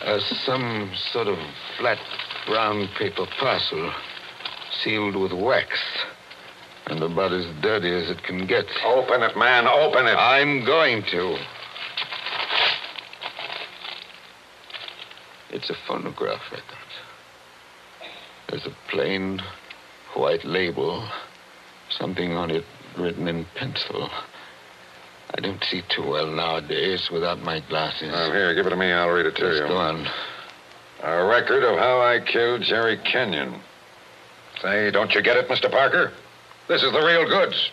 uh, 0.05 0.21
some 0.45 0.91
sort 1.13 1.29
of 1.29 1.39
flat 1.79 1.99
brown 2.47 2.89
paper 2.99 3.27
parcel 3.39 3.93
sealed 4.83 5.17
with 5.17 5.33
wax. 5.33 5.81
And 6.87 7.03
about 7.03 7.33
as 7.33 7.47
dirty 7.63 7.91
as 7.93 8.11
it 8.11 8.23
can 8.25 8.47
get. 8.47 8.67
Open 8.85 9.23
it, 9.23 9.37
man. 9.37 9.67
Open 9.69 10.07
it. 10.07 10.17
I'm 10.17 10.65
going 10.65 11.05
to. 11.13 11.37
It's 15.53 15.69
a 15.71 15.75
phonograph 15.87 16.41
record. 16.51 16.65
There's 18.49 18.67
a 18.67 18.75
plain 18.91 19.41
white 20.15 20.45
label, 20.45 21.07
something 21.91 22.33
on 22.33 22.51
it 22.51 22.65
written 22.99 23.29
in 23.29 23.45
pencil. 23.55 24.11
I 25.35 25.41
don't 25.41 25.63
see 25.65 25.83
too 25.89 26.07
well 26.09 26.27
nowadays 26.27 27.11
without 27.11 27.41
my 27.41 27.61
glasses. 27.69 28.13
Well, 28.13 28.33
here, 28.33 28.55
give 28.55 28.67
it 28.67 28.71
to 28.71 28.77
me. 28.77 28.93
I'll 28.93 29.11
read 29.11 29.27
it 29.27 29.37
to 29.37 29.45
Let's 29.45 29.61
you. 29.61 29.69
go 29.69 29.77
on. 29.77 30.07
A 31.03 31.25
record 31.25 31.65
of 31.65 31.79
how 31.79 32.01
I 32.01 32.21
killed 32.21 32.63
Jerry 32.63 32.99
Kenyon. 32.99 33.61
Say, 34.61 34.91
don't 34.91 35.13
you 35.15 35.23
get 35.23 35.37
it, 35.37 35.49
Mr. 35.49 35.71
Parker? 35.71 36.13
This 36.69 36.83
is 36.83 36.93
the 36.93 37.01
real 37.01 37.27
goods. 37.27 37.71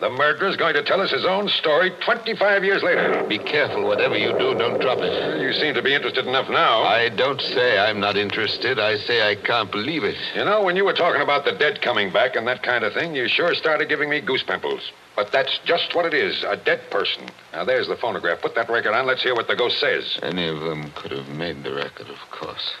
The 0.00 0.10
murderer's 0.10 0.54
going 0.54 0.74
to 0.74 0.84
tell 0.84 1.00
us 1.00 1.10
his 1.10 1.24
own 1.24 1.48
story 1.48 1.90
25 2.04 2.62
years 2.62 2.84
later. 2.84 3.24
Be 3.28 3.38
careful. 3.38 3.84
Whatever 3.84 4.16
you 4.16 4.30
do, 4.38 4.54
don't 4.54 4.80
drop 4.80 4.98
it. 4.98 5.40
You 5.40 5.52
seem 5.52 5.74
to 5.74 5.82
be 5.82 5.92
interested 5.92 6.24
enough 6.24 6.48
now. 6.48 6.82
I 6.82 7.08
don't 7.08 7.40
say 7.40 7.78
I'm 7.78 7.98
not 7.98 8.16
interested. 8.16 8.78
I 8.78 8.96
say 8.98 9.28
I 9.28 9.34
can't 9.34 9.72
believe 9.72 10.04
it. 10.04 10.14
You 10.36 10.44
know, 10.44 10.62
when 10.62 10.76
you 10.76 10.84
were 10.84 10.92
talking 10.92 11.20
about 11.20 11.44
the 11.44 11.52
dead 11.52 11.82
coming 11.82 12.12
back 12.12 12.36
and 12.36 12.46
that 12.46 12.62
kind 12.62 12.84
of 12.84 12.94
thing, 12.94 13.16
you 13.16 13.26
sure 13.26 13.54
started 13.56 13.88
giving 13.88 14.08
me 14.08 14.20
goose 14.20 14.44
pimples. 14.44 14.92
But 15.16 15.32
that's 15.32 15.58
just 15.64 15.96
what 15.96 16.06
it 16.06 16.14
is 16.14 16.44
a 16.44 16.56
dead 16.56 16.80
person. 16.92 17.26
Now, 17.52 17.64
there's 17.64 17.88
the 17.88 17.96
phonograph. 17.96 18.40
Put 18.40 18.54
that 18.54 18.70
record 18.70 18.94
on. 18.94 19.04
Let's 19.04 19.24
hear 19.24 19.34
what 19.34 19.48
the 19.48 19.56
ghost 19.56 19.80
says. 19.80 20.16
Any 20.22 20.46
of 20.46 20.60
them 20.60 20.92
could 20.94 21.10
have 21.10 21.28
made 21.30 21.64
the 21.64 21.74
record, 21.74 22.08
of 22.08 22.18
course. 22.30 22.72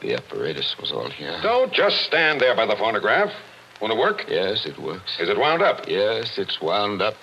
The 0.00 0.14
apparatus 0.14 0.74
was 0.80 0.90
all 0.90 1.10
here. 1.10 1.38
Don't 1.42 1.72
just 1.72 2.02
stand 2.02 2.40
there 2.40 2.56
by 2.56 2.66
the 2.66 2.76
phonograph. 2.76 3.30
Won't 3.80 3.92
it 3.92 3.98
work? 3.98 4.24
Yes, 4.28 4.64
it 4.64 4.78
works. 4.78 5.18
Is 5.20 5.28
it 5.28 5.38
wound 5.38 5.62
up? 5.62 5.86
Yes, 5.88 6.38
it's 6.38 6.60
wound 6.60 7.02
up. 7.02 7.14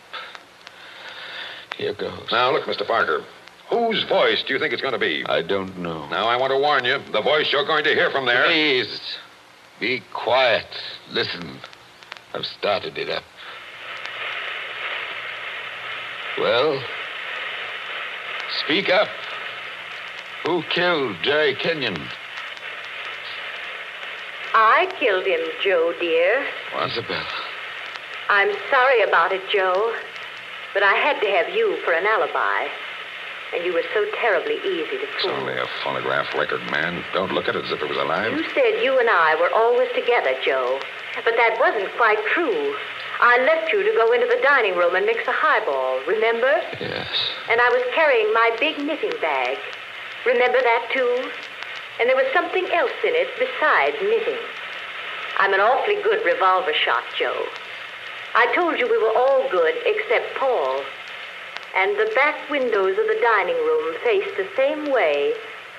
Here 1.77 1.93
goes. 1.93 2.27
Now, 2.31 2.51
look, 2.51 2.63
Mr. 2.65 2.85
Parker. 2.85 3.23
Whose 3.69 4.03
voice 4.03 4.43
do 4.43 4.53
you 4.53 4.59
think 4.59 4.73
it's 4.73 4.81
going 4.81 4.93
to 4.93 4.99
be? 4.99 5.25
I 5.25 5.41
don't 5.41 5.77
know. 5.79 6.07
Now, 6.09 6.27
I 6.27 6.37
want 6.37 6.51
to 6.51 6.59
warn 6.59 6.85
you. 6.85 6.99
The 7.11 7.21
voice 7.21 7.51
you're 7.51 7.65
going 7.65 7.83
to 7.85 7.93
hear 7.95 8.11
from 8.11 8.25
there. 8.25 8.45
Please, 8.45 9.17
be 9.79 10.01
quiet. 10.13 10.67
Listen. 11.11 11.57
I've 12.35 12.45
started 12.45 12.97
it 12.97 13.09
up. 13.09 13.23
Well, 16.39 16.83
speak 18.63 18.89
up. 18.89 19.07
Who 20.45 20.63
killed 20.63 21.15
Jerry 21.23 21.55
Kenyon? 21.55 21.97
I 24.55 24.87
killed 24.99 25.25
him, 25.25 25.39
Joe, 25.63 25.93
dear. 25.99 26.45
Isabel. 26.85 27.25
I'm 28.29 28.51
sorry 28.69 29.01
about 29.03 29.31
it, 29.31 29.41
Joe. 29.51 29.93
But 30.73 30.83
I 30.83 30.93
had 30.93 31.19
to 31.21 31.27
have 31.29 31.49
you 31.49 31.77
for 31.85 31.93
an 31.93 32.05
alibi. 32.05 32.67
And 33.53 33.63
you 33.63 33.73
were 33.73 33.83
so 33.93 34.05
terribly 34.17 34.57
easy 34.65 34.97
to 34.97 35.03
It's 35.05 35.21
fool. 35.21 35.31
only 35.31 35.53
a 35.53 35.65
phonograph 35.83 36.33
record, 36.33 36.61
man. 36.71 37.03
Don't 37.13 37.31
look 37.31 37.47
at 37.47 37.55
it 37.55 37.65
as 37.65 37.71
if 37.71 37.81
it 37.81 37.87
was 37.89 37.97
alive. 37.97 38.33
You 38.33 38.43
said 38.49 38.81
you 38.81 38.97
and 38.97 39.07
I 39.09 39.35
were 39.39 39.51
always 39.53 39.89
together, 39.93 40.33
Joe. 40.43 40.79
But 41.23 41.35
that 41.37 41.57
wasn't 41.61 41.93
quite 41.95 42.17
true. 42.33 42.73
I 43.21 43.37
left 43.45 43.71
you 43.71 43.83
to 43.83 43.93
go 43.95 44.11
into 44.11 44.25
the 44.25 44.41
dining 44.41 44.75
room 44.75 44.95
and 44.95 45.05
mix 45.05 45.21
a 45.27 45.31
highball, 45.31 46.01
remember? 46.07 46.49
Yes. 46.81 47.07
And 47.49 47.61
I 47.61 47.69
was 47.69 47.83
carrying 47.93 48.33
my 48.33 48.49
big 48.59 48.79
knitting 48.79 49.13
bag. 49.21 49.57
Remember 50.25 50.57
that, 50.59 50.89
too? 50.91 51.29
And 51.99 52.09
there 52.09 52.15
was 52.15 52.27
something 52.33 52.65
else 52.73 52.97
in 53.03 53.13
it 53.13 53.29
besides 53.37 53.97
knitting. 54.01 54.41
I'm 55.37 55.53
an 55.53 55.59
awfully 55.59 56.01
good 56.03 56.25
revolver 56.25 56.73
shot, 56.73 57.03
Joe. 57.17 57.45
I 58.35 58.51
told 58.55 58.79
you 58.79 58.89
we 58.89 58.97
were 58.97 59.15
all 59.15 59.47
good 59.49 59.75
except 59.85 60.35
Paul. 60.37 60.81
And 61.75 61.97
the 61.97 62.11
back 62.13 62.49
windows 62.49 62.97
of 62.97 63.07
the 63.07 63.19
dining 63.21 63.55
room 63.55 63.95
faced 64.03 64.37
the 64.37 64.47
same 64.55 64.91
way 64.91 65.33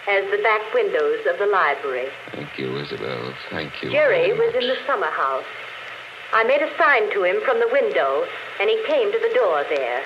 as 0.08 0.28
the 0.30 0.42
back 0.42 0.62
windows 0.74 1.24
of 1.30 1.38
the 1.38 1.46
library. 1.46 2.08
Thank 2.32 2.58
you, 2.58 2.76
Isabel. 2.78 3.32
Thank 3.50 3.82
you. 3.82 3.90
Jerry 3.90 4.32
was 4.32 4.54
in 4.54 4.68
the 4.68 4.76
summer 4.86 5.10
house. 5.10 5.44
I 6.32 6.42
made 6.44 6.62
a 6.62 6.76
sign 6.76 7.10
to 7.12 7.22
him 7.22 7.40
from 7.44 7.60
the 7.60 7.68
window, 7.70 8.26
and 8.60 8.68
he 8.68 8.82
came 8.86 9.12
to 9.12 9.18
the 9.18 9.34
door 9.34 9.64
there. 9.68 10.02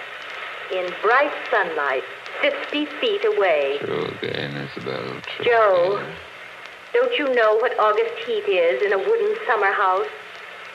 in 0.70 0.92
bright 1.00 1.32
sunlight, 1.50 2.04
50 2.40 2.86
feet 3.00 3.24
away. 3.24 3.78
True 3.80 4.06
again, 4.22 4.56
Isabel. 4.56 5.20
True 5.36 5.44
Joe, 5.44 6.06
don't 6.92 7.18
you 7.18 7.34
know 7.34 7.56
what 7.56 7.78
August 7.78 8.14
heat 8.26 8.48
is 8.48 8.82
in 8.82 8.92
a 8.92 8.98
wooden 8.98 9.36
summer 9.46 9.72
house? 9.72 10.08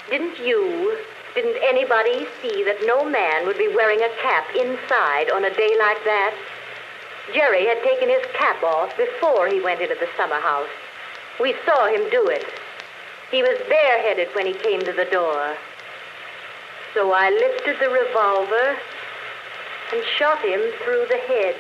Didn't 0.10 0.38
you, 0.40 0.98
didn't 1.34 1.58
anybody 1.64 2.28
see 2.42 2.64
that 2.64 2.86
no 2.86 3.04
man 3.04 3.48
would 3.48 3.58
be 3.58 3.68
wearing 3.74 4.00
a 4.00 4.10
cap 4.22 4.46
inside 4.56 5.32
on 5.32 5.46
a 5.46 5.56
day 5.56 5.76
like 5.80 6.04
that? 6.06 6.36
Jerry 7.34 7.66
had 7.66 7.82
taken 7.84 8.10
his 8.10 8.26
cap 8.34 8.62
off 8.64 8.96
before 8.98 9.48
he 9.48 9.62
went 9.62 9.82
into 9.82 9.96
the 9.96 10.10
summer 10.18 10.40
house. 10.40 10.70
We 11.40 11.56
saw 11.66 11.88
him 11.88 12.10
do 12.12 12.28
it. 12.28 12.46
He 13.32 13.42
was 13.42 13.58
bareheaded 13.68 14.28
when 14.36 14.46
he 14.46 14.54
came 14.54 14.82
to 14.82 14.94
the 14.94 15.06
door. 15.06 15.56
So 16.94 17.12
I 17.12 17.32
lifted 17.32 17.80
the 17.80 17.90
revolver 17.90 18.78
and 19.92 20.04
shot 20.18 20.40
him 20.40 20.62
through 20.84 21.06
the 21.10 21.18
head. 21.28 21.56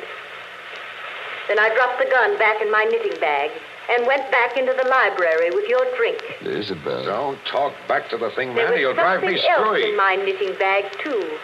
Then 1.47 1.59
I 1.59 1.73
dropped 1.75 1.99
the 1.99 2.09
gun 2.09 2.37
back 2.39 2.61
in 2.61 2.71
my 2.71 2.83
knitting 2.85 3.19
bag 3.19 3.51
and 3.91 4.07
went 4.07 4.31
back 4.31 4.55
into 4.55 4.71
the 4.71 4.87
library 4.87 5.49
with 5.51 5.67
your 5.67 5.83
drink. 5.97 6.21
Isabel. 6.41 7.03
Don't 7.03 7.39
talk 7.45 7.73
back 7.87 8.09
to 8.09 8.17
the 8.17 8.29
thing, 8.31 8.55
There 8.55 8.65
man. 8.65 8.73
was 8.73 8.79
He'll 8.79 8.93
drive 8.93 9.21
me 9.21 9.35
something 9.37 9.49
else 9.51 9.67
screwy. 9.67 9.89
in 9.91 9.97
my 9.97 10.15
knitting 10.15 10.55
bag, 10.57 10.85
too. 11.03 11.37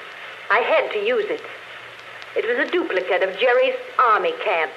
I 0.49 0.59
had 0.59 0.89
to 0.93 0.99
use 0.99 1.25
it. 1.27 1.41
It 2.37 2.45
was 2.47 2.65
a 2.65 2.71
duplicate 2.71 3.23
of 3.23 3.37
Jerry's 3.37 3.75
army 3.99 4.33
camp 4.43 4.71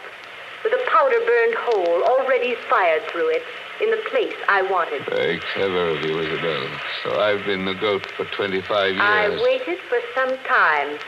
with 0.64 0.72
a 0.72 0.90
powder 0.90 1.20
burned 1.24 1.54
hole 1.58 2.02
already 2.02 2.56
fired 2.68 3.02
through 3.12 3.28
it 3.30 3.42
in 3.80 3.90
the 3.90 4.02
place 4.10 4.34
I 4.48 4.62
wanted. 4.62 5.04
Very 5.06 5.40
clever 5.54 5.88
of 5.90 6.02
you, 6.04 6.18
Isabel. 6.18 6.66
So 7.04 7.20
I've 7.20 7.44
been 7.44 7.64
the 7.64 7.74
goat 7.74 8.06
for 8.16 8.24
25 8.26 8.94
years. 8.94 9.00
I 9.00 9.28
waited 9.42 9.78
for 9.88 9.98
some 10.14 10.36
time 10.44 10.98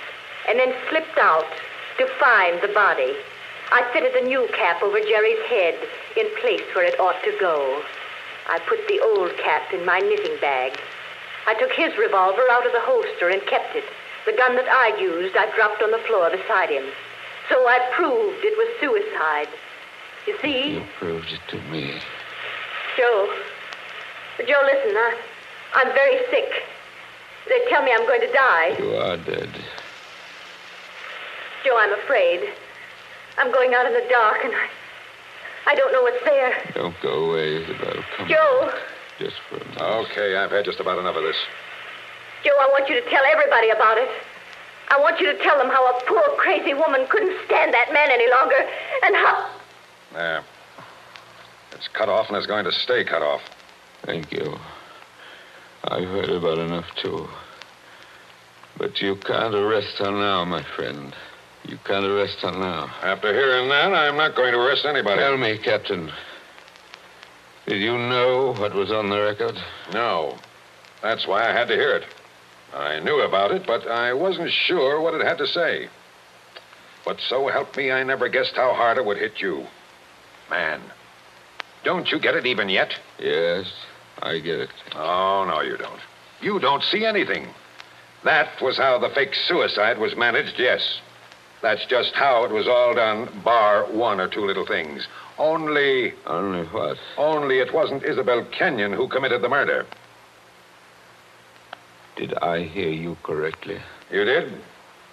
and 0.49 0.59
then 0.59 0.75
slipped 0.91 1.19
out 1.19 1.47
to 1.99 2.07
find 2.19 2.61
the 2.63 2.73
body. 2.75 3.15
I 3.73 3.83
fitted 3.93 4.13
the 4.15 4.27
new 4.27 4.47
cap 4.53 4.83
over 4.83 5.01
Jerry's 5.01 5.43
head 5.49 5.75
in 6.17 6.29
place 6.41 6.63
where 6.75 6.85
it 6.85 6.99
ought 7.01 7.23
to 7.25 7.37
go. 7.41 7.83
I 8.49 8.59
put 8.69 8.87
the 8.89 9.01
old 9.01 9.37
cap 9.39 9.73
in 9.73 9.85
my 9.87 9.99
knitting 10.01 10.37
bag. 10.41 10.79
I 11.47 11.55
took 11.55 11.73
his 11.73 11.97
revolver 11.97 12.45
out 12.51 12.67
of 12.67 12.73
the 12.73 12.85
holster 12.85 13.29
and 13.29 13.41
kept 13.47 13.77
it. 13.77 13.85
The 14.27 14.33
gun 14.33 14.57
that 14.57 14.69
I'd 14.69 15.01
used, 15.01 15.37
I 15.37 15.55
dropped 15.57 15.83
on 15.83 15.91
the 15.91 16.03
floor 16.07 16.31
beside 16.31 16.71
him. 16.71 16.85
So 17.49 17.57
I 17.69 17.79
proved 17.95 18.45
it 18.45 18.57
was 18.57 18.69
suicide. 18.81 19.49
You 20.27 20.37
see? 20.41 20.75
You 20.75 20.83
proved 20.99 21.33
it 21.33 21.41
to 21.49 21.61
me. 21.71 22.01
Joe. 22.97 23.29
Joe, 24.39 24.63
listen, 24.65 24.97
I, 24.97 25.19
I'm 25.75 25.93
very 25.93 26.19
sick. 26.31 26.51
They 27.49 27.61
tell 27.69 27.83
me 27.83 27.93
I'm 27.95 28.07
going 28.07 28.21
to 28.23 28.33
die. 28.33 28.77
You 28.79 28.97
are 28.97 29.17
dead. 29.19 29.51
Joe, 31.65 31.79
I'm 31.79 31.93
afraid. 32.05 32.53
I'm 33.39 33.51
going 33.51 33.73
out 33.75 33.87
in 33.87 33.95
the 33.95 34.07
dark, 34.11 34.45
and 34.45 34.53
I, 34.53 34.69
I 35.73 35.75
don't 35.75 35.93
know 35.93 36.03
what's 36.03 36.23
there. 36.25 36.53
Don't 36.75 36.95
go 37.03 37.31
away, 37.31 37.57
Isabel. 37.63 38.05
Come 38.17 38.29
Joe, 38.29 38.71
just 39.19 39.37
for 39.49 39.57
a 39.57 39.65
minute. 39.65 39.81
Okay, 39.81 40.37
I've 40.37 40.51
had 40.51 40.65
just 40.67 40.79
about 40.79 40.99
enough 40.99 41.17
of 41.17 41.23
this. 41.23 41.37
Joe, 42.45 42.53
I 42.61 42.69
want 42.69 42.89
you 42.89 42.95
to 43.01 43.11
tell 43.11 43.23
everybody 43.33 43.71
about 43.71 43.97
it. 43.97 44.11
I 44.91 45.01
want 45.01 45.19
you 45.19 45.33
to 45.33 45.43
tell 45.43 45.57
them 45.57 45.69
how 45.69 45.97
a 45.97 46.05
poor, 46.07 46.23
crazy 46.37 46.75
woman 46.75 47.07
couldn't 47.09 47.35
stand 47.47 47.73
that 47.73 47.93
man 47.93 48.11
any 48.11 48.31
longer, 48.31 48.61
and 49.03 49.17
how. 49.17 49.51
There. 50.13 50.45
It's 51.73 51.89
cut 51.89 52.09
off 52.09 52.29
and 52.29 52.37
it's 52.37 52.47
going 52.47 52.65
to 52.67 52.73
stay 52.73 53.05
cut 53.05 53.23
off. 53.23 53.41
Thank 54.03 54.31
you. 54.33 54.59
I've 55.85 56.05
heard 56.05 56.29
about 56.29 56.59
enough, 56.59 56.87
too. 57.03 57.27
But 58.77 59.01
you 59.01 59.17
can't 59.17 59.55
arrest 59.55 59.99
her 59.99 60.11
now, 60.11 60.45
my 60.45 60.63
friend. 60.63 61.15
You 61.67 61.79
can't 61.85 62.05
arrest 62.05 62.41
her 62.41 62.53
now. 62.53 62.91
After 63.03 63.33
hearing 63.33 63.69
that, 63.71 63.93
I'm 63.93 64.17
not 64.17 64.35
going 64.35 64.53
to 64.53 64.59
arrest 64.59 64.85
anybody. 64.85 65.21
Tell 65.21 65.37
me, 65.37 65.59
Captain. 65.59 66.13
Did 67.67 67.81
you 67.81 67.97
know 67.97 68.55
what 68.59 68.75
was 68.75 68.93
on 68.93 69.09
the 69.09 69.21
record? 69.21 69.57
No. 69.93 70.37
That's 71.03 71.27
why 71.27 71.49
I 71.49 71.53
had 71.53 71.69
to 71.69 71.75
hear 71.75 71.97
it. 71.97 72.05
I 72.75 73.01
knew 73.01 73.21
about 73.21 73.53
it, 73.53 73.67
but 73.67 73.87
I 73.87 74.13
wasn't 74.13 74.51
sure 74.51 75.01
what 75.01 75.15
it 75.15 75.25
had 75.25 75.39
to 75.39 75.47
say. 75.47 75.89
But 77.05 77.21
so 77.29 77.49
help 77.49 77.77
me, 77.77 77.91
I 77.91 78.03
never 78.03 78.29
guessed 78.29 78.57
how 78.57 78.75
hard 78.75 78.99
it 78.99 79.05
would 79.05 79.19
hit 79.19 79.41
you. 79.41 79.67
Man, 80.51 80.81
don't 81.85 82.11
you 82.11 82.19
get 82.19 82.35
it 82.35 82.47
even 82.47 82.69
yet? 82.69 82.99
Yes, 83.19 83.71
I 84.23 84.39
get 84.39 84.61
it. 84.61 84.71
Oh, 84.95 85.45
no, 85.47 85.61
you 85.61 85.77
don't. 85.77 86.01
You 86.41 86.59
don't 86.59 86.83
see 86.83 87.07
anything. 87.07 87.47
That 88.25 88.61
was 88.61 88.77
how 88.77 88.99
the 88.99 89.11
fake 89.11 89.35
suicide 89.35 89.99
was 89.99 90.17
managed, 90.17 90.59
yes. 90.59 91.01
That's 91.65 91.87
just 91.87 92.13
how 92.13 92.45
it 92.45 92.51
was 92.51 92.69
all 92.69 92.93
done, 92.95 93.41
bar 93.43 93.87
one 93.91 94.21
or 94.21 94.29
two 94.29 94.45
little 94.45 94.67
things. 94.67 95.09
Only. 95.39 96.13
Only 96.27 96.67
what? 96.67 96.99
Only 97.17 97.61
it 97.61 97.73
wasn't 97.73 98.05
Isabel 98.05 98.47
Kenyon 98.53 98.93
who 98.93 99.09
committed 99.09 99.41
the 99.41 99.49
murder. 99.49 99.87
Did 102.17 102.35
I 102.35 102.65
hear 102.65 102.91
you 102.91 103.17
correctly? 103.23 103.79
You 104.11 104.27
did? 104.27 104.61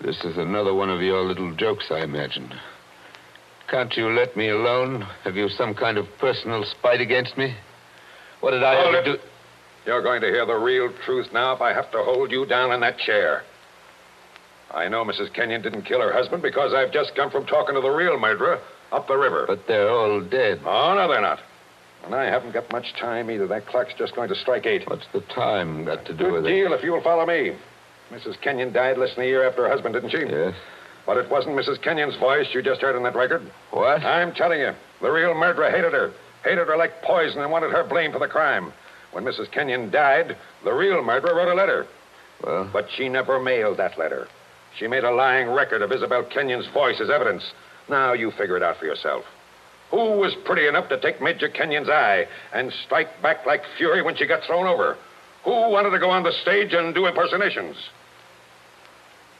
This 0.02 0.26
is 0.26 0.36
another 0.38 0.74
one 0.74 0.90
of 0.90 1.00
your 1.02 1.22
little 1.24 1.56
jokes, 1.56 1.86
I 1.90 2.00
imagine. 2.00 2.52
Can't 3.70 3.96
you 3.96 4.10
let 4.10 4.36
me 4.36 4.50
alone? 4.50 5.08
Have 5.24 5.38
you 5.38 5.48
some 5.48 5.74
kind 5.74 5.98
of 5.98 6.06
personal 6.20 6.66
spite 6.66 7.00
against 7.00 7.38
me? 7.38 7.56
What 8.42 8.52
did 8.52 8.64
I 8.64 8.76
Hold 8.76 8.96
ever 8.96 9.10
it. 9.10 9.14
do? 9.14 9.18
You're 9.86 10.04
going 10.04 10.20
to 10.20 10.28
hear 10.28 10.46
the 10.46 10.56
real 10.56 10.92
truth 11.06 11.28
now 11.32 11.54
if 11.56 11.62
I 11.62 11.72
have 11.72 11.90
to 11.92 12.04
hold 12.04 12.30
you 12.30 12.46
down 12.46 12.74
in 12.74 12.82
that 12.82 12.98
chair. 12.98 13.44
I 14.74 14.88
know 14.88 15.04
Mrs. 15.04 15.34
Kenyon 15.34 15.62
didn't 15.62 15.84
kill 15.84 16.00
her 16.02 16.14
husband 16.14 16.42
because 16.42 16.74
I've 16.74 16.92
just 16.92 17.16
come 17.16 17.30
from 17.30 17.46
talking 17.46 17.76
to 17.76 17.82
the 17.82 17.90
real 17.90 18.18
murderer 18.20 18.60
up 18.92 19.08
the 19.08 19.18
river. 19.18 19.46
But 19.48 19.68
they're 19.68 19.90
all 19.90 20.22
dead. 20.22 20.62
Oh, 20.66 20.94
no, 20.96 21.08
they're 21.08 21.22
not. 21.22 21.40
And 22.06 22.16
I 22.16 22.26
haven't 22.26 22.54
got 22.54 22.72
much 22.72 22.94
time 23.00 23.30
either. 23.30 23.48
That 23.48 23.68
clock's 23.68 23.94
just 23.98 24.16
going 24.16 24.30
to 24.30 24.36
strike 24.36 24.66
eight. 24.66 24.90
What's 24.90 25.06
the 25.14 25.22
time 25.22 25.86
got 25.86 26.06
to 26.06 26.14
do 26.14 26.26
Good 26.26 26.34
with 26.34 26.46
deal 26.46 26.74
if 26.74 26.84
you'll 26.84 27.02
follow 27.04 27.26
me. 27.26 27.56
Mrs. 28.12 28.40
Kenyon 28.42 28.74
died 28.74 28.98
less 28.98 29.16
than 29.16 29.24
a 29.26 29.28
year 29.28 29.48
after 29.48 29.64
her 29.64 29.70
husband, 29.70 29.94
didn't 29.94 30.10
she? 30.10 30.20
Yes. 30.20 30.56
But 31.06 31.18
it 31.18 31.30
wasn't 31.30 31.56
Mrs. 31.56 31.82
Kenyon's 31.82 32.16
voice 32.18 32.48
you 32.54 32.62
just 32.62 32.82
heard 32.82 32.96
on 32.96 33.04
that 33.04 33.16
record. 33.16 33.42
What? 33.72 34.04
I'm 34.04 34.34
telling 34.34 34.60
you, 34.60 34.72
the 35.02 35.12
real 35.12 35.34
murderer 35.34 35.70
hated 35.70 35.94
her. 35.94 36.12
Hated 36.44 36.68
her 36.68 36.78
like 36.78 37.02
poison 37.04 37.42
and 37.42 37.52
wanted 37.52 37.72
her 37.72 37.84
blamed 37.84 38.14
for 38.14 38.20
the 38.20 38.28
crime. 38.28 38.74
When 39.12 39.24
Mrs. 39.24 39.52
Kenyon 39.52 39.92
died, 39.92 40.38
the 40.64 40.74
real 40.74 41.04
murderer 41.04 41.36
wrote 41.36 41.52
a 41.52 41.56
letter. 41.56 41.86
Well, 42.44 42.70
But 42.72 42.88
she 42.96 43.10
never 43.10 43.40
mailed 43.40 43.78
that 43.78 43.98
letter. 43.98 44.28
She 44.78 44.88
made 44.88 45.04
a 45.04 45.12
lying 45.12 45.50
record 45.50 45.82
of 45.82 45.92
Isabel 45.92 46.24
Kenyon's 46.24 46.68
voice 46.68 47.00
as 47.02 47.10
evidence. 47.10 47.52
Now 47.90 48.14
you 48.14 48.32
figure 48.32 48.58
it 48.58 48.64
out 48.64 48.78
for 48.78 48.86
yourself. 48.86 49.26
Who 49.92 50.18
was 50.18 50.34
pretty 50.46 50.68
enough 50.68 50.88
to 50.90 51.00
take 51.00 51.22
Major 51.22 51.50
Kenyon's 51.50 51.90
eye 51.90 52.28
and 52.54 52.72
strike 52.86 53.22
back 53.22 53.46
like 53.46 53.62
fury 53.78 54.02
when 54.02 54.16
she 54.16 54.26
got 54.26 54.44
thrown 54.44 54.66
over? 54.66 54.98
Who 55.44 55.52
wanted 55.52 55.90
to 55.90 56.00
go 56.00 56.10
on 56.10 56.24
the 56.24 56.32
stage 56.32 56.74
and 56.74 56.96
do 56.96 57.08
impersonations? 57.08 57.76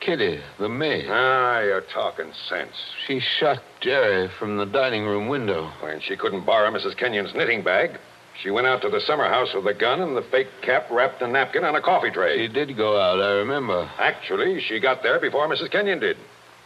Kitty, 0.00 0.40
the 0.58 0.68
maid. 0.68 1.06
Ah, 1.08 1.60
you're 1.60 1.80
talking 1.80 2.32
sense. 2.48 2.74
She 3.06 3.20
shot 3.20 3.62
Jerry 3.80 4.28
from 4.38 4.56
the 4.56 4.66
dining 4.66 5.04
room 5.04 5.28
window. 5.28 5.70
When 5.80 6.00
she 6.00 6.16
couldn't 6.16 6.44
borrow 6.44 6.70
Mrs. 6.72 6.96
Kenyon's 6.96 7.34
knitting 7.34 7.62
bag, 7.62 7.98
she 8.40 8.50
went 8.50 8.66
out 8.66 8.82
to 8.82 8.88
the 8.88 9.00
summer 9.00 9.28
house 9.28 9.52
with 9.54 9.66
a 9.66 9.74
gun 9.74 10.00
and 10.00 10.16
the 10.16 10.22
fake 10.22 10.48
cap 10.62 10.86
wrapped 10.90 11.20
in 11.22 11.30
a 11.30 11.32
napkin 11.32 11.64
on 11.64 11.74
a 11.74 11.80
coffee 11.82 12.10
tray. 12.10 12.46
She 12.46 12.52
did 12.52 12.76
go 12.76 12.98
out, 13.00 13.20
I 13.20 13.32
remember. 13.32 13.90
Actually, 13.98 14.60
she 14.60 14.80
got 14.80 15.02
there 15.02 15.20
before 15.20 15.48
Mrs. 15.48 15.70
Kenyon 15.70 16.00
did. 16.00 16.16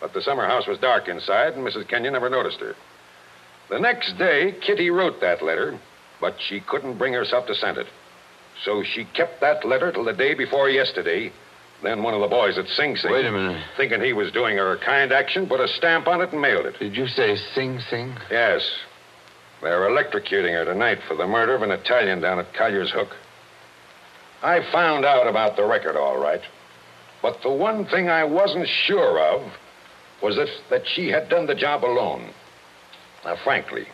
But 0.01 0.13
the 0.13 0.23
summer 0.23 0.47
house 0.47 0.67
was 0.67 0.79
dark 0.79 1.09
inside, 1.09 1.55
and 1.55 1.67
Mrs. 1.67 1.89
Kenyon 1.89 2.13
never 2.13 2.29
noticed 2.31 2.61
her. 2.61 2.75
The 3.69 3.79
next 3.81 4.17
day, 4.19 4.53
Kitty 4.61 4.91
wrote 4.91 5.21
that 5.21 5.43
letter, 5.43 5.79
but 6.21 6.37
she 6.41 6.61
couldn't 6.61 6.99
bring 6.99 7.13
herself 7.15 7.47
to 7.47 7.55
send 7.55 7.79
it. 7.79 7.87
So 8.65 8.83
she 8.83 9.05
kept 9.05 9.41
that 9.41 9.65
letter 9.65 9.91
till 9.93 10.05
the 10.05 10.13
day 10.13 10.35
before 10.35 10.69
yesterday. 10.71 11.33
Then 11.83 12.03
one 12.03 12.15
of 12.15 12.21
the 12.21 12.29
boys 12.29 12.57
at 12.57 12.69
Sing 12.69 12.97
Sing, 12.97 13.11
Wait 13.13 13.27
a 13.27 13.33
minute. 13.33 13.63
thinking 13.77 14.01
he 14.01 14.13
was 14.15 14.33
doing 14.33 14.57
her 14.57 14.73
a 14.73 14.79
kind 14.79 15.13
action, 15.13 15.47
put 15.47 15.61
a 15.61 15.69
stamp 15.69 16.07
on 16.07 16.23
it 16.23 16.33
and 16.33 16.41
mailed 16.41 16.65
it. 16.67 16.79
Did 16.79 16.97
you 16.97 17.07
say 17.07 17.37
Sing 17.55 17.81
Sing? 17.81 18.15
Yes. 18.31 18.67
They're 19.63 19.89
electrocuting 19.89 20.53
her 20.53 20.65
tonight 20.65 20.99
for 21.09 21.17
the 21.17 21.27
murder 21.27 21.55
of 21.55 21.63
an 21.63 21.71
Italian 21.71 22.21
down 22.21 22.39
at 22.39 22.53
Collier's 22.55 22.91
Hook. 22.91 23.17
I 24.43 24.61
found 24.71 25.05
out 25.05 25.27
about 25.27 25.57
the 25.57 25.65
record, 25.65 25.97
all 25.97 26.19
right. 26.19 26.43
But 27.23 27.43
the 27.43 27.51
one 27.51 27.87
thing 27.87 28.09
I 28.09 28.25
wasn't 28.25 28.69
sure 28.69 29.19
of 29.19 29.53
was 30.23 30.37
if 30.39 30.49
that 30.71 30.87
she 30.87 31.09
had 31.09 31.29
done 31.29 31.47
the 31.47 31.55
job 31.55 31.85
alone. 31.85 32.31
Now, 33.25 33.37
frankly, 33.43 33.87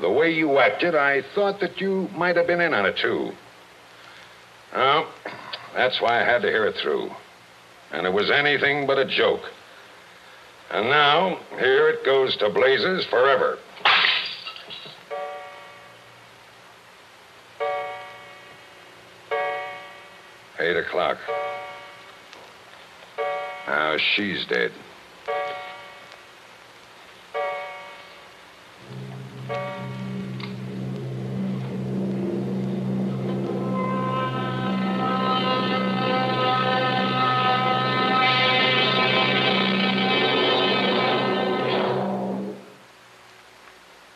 the 0.00 0.10
way 0.10 0.32
you 0.32 0.58
acted, 0.58 0.94
I 0.94 1.22
thought 1.34 1.60
that 1.60 1.80
you 1.80 2.08
might 2.16 2.36
have 2.36 2.46
been 2.46 2.60
in 2.60 2.74
on 2.74 2.86
it, 2.86 2.96
too. 2.96 3.32
Well, 4.74 5.08
that's 5.74 6.00
why 6.00 6.20
I 6.20 6.24
had 6.24 6.42
to 6.42 6.48
hear 6.48 6.66
it 6.66 6.76
through. 6.76 7.10
And 7.92 8.06
it 8.06 8.12
was 8.12 8.30
anything 8.30 8.86
but 8.86 8.98
a 8.98 9.04
joke. 9.04 9.42
And 10.70 10.88
now, 10.88 11.38
here 11.58 11.88
it 11.90 12.04
goes 12.04 12.36
to 12.38 12.48
blazes 12.50 13.04
forever. 13.06 13.58
Eight 20.64 20.78
o'clock. 20.78 21.18
Now 23.66 23.98
she's 23.98 24.46
dead. 24.46 24.72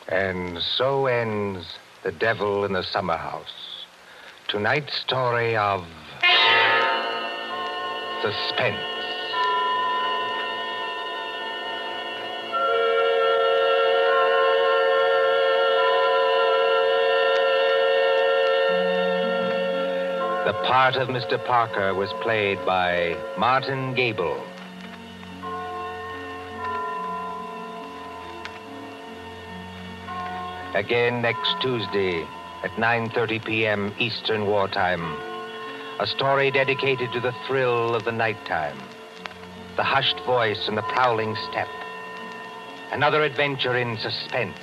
And 0.09 0.63
so 0.63 1.05
ends 1.05 1.77
The 2.05 2.13
Devil 2.13 2.65
in 2.65 2.73
the 2.73 2.83
Summer 2.83 3.19
House. 3.19 3.85
Tonight's 4.49 4.95
story 4.97 5.55
of 5.55 5.87
suspense. 8.23 8.79
The 20.47 20.55
part 20.65 20.97
of 20.97 21.09
Mr. 21.09 21.43
Parker 21.45 21.95
was 21.95 22.13
played 22.23 22.65
by 22.65 23.17
Martin 23.37 23.95
Gabel. 23.95 24.43
Again 30.75 31.23
next 31.23 31.61
Tuesday 31.61 32.27
at 32.63 32.71
9:30 32.77 33.45
p.m. 33.45 33.95
Eastern 33.99 34.47
Wartime. 34.47 35.28
A 36.01 36.07
story 36.07 36.53
dedicated 36.53 37.13
to 37.13 37.19
the 37.19 37.35
thrill 37.47 37.97
of 37.97 38.05
the 38.05 38.13
nighttime, 38.13 38.79
the 39.77 39.83
hushed 39.83 40.21
voice 40.25 40.69
and 40.69 40.79
the 40.79 40.83
prowling 40.83 41.35
step. 41.51 41.67
Another 42.93 43.25
adventure 43.25 43.77
in 43.77 43.99
suspense. 43.99 44.57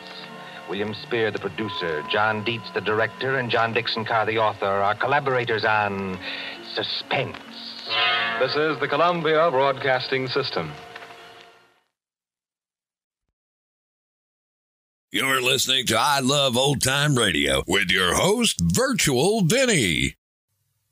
William 0.70 0.94
Spier, 0.94 1.32
the 1.32 1.40
producer, 1.40 2.04
John 2.10 2.46
Dietz, 2.46 2.72
the 2.74 2.80
director, 2.80 3.38
and 3.38 3.52
John 3.52 3.74
Dickson 3.74 4.06
Carr, 4.06 4.26
the 4.26 4.38
author, 4.38 4.66
are 4.66 4.96
collaborators 4.96 5.66
on 5.66 6.18
Suspense. 6.74 7.38
This 8.40 8.56
is 8.56 8.80
the 8.80 8.88
Columbia 8.88 9.52
Broadcasting 9.52 10.28
System. 10.28 10.72
You're 15.12 15.42
listening 15.42 15.86
to 15.88 15.98
I 15.98 16.22
Love 16.22 16.56
Old 16.56 16.82
Time 16.82 17.16
Radio 17.16 17.64
with 17.68 17.92
your 17.92 18.16
host, 18.16 18.62
Virtual 18.62 19.42
Vinny. 19.42 20.16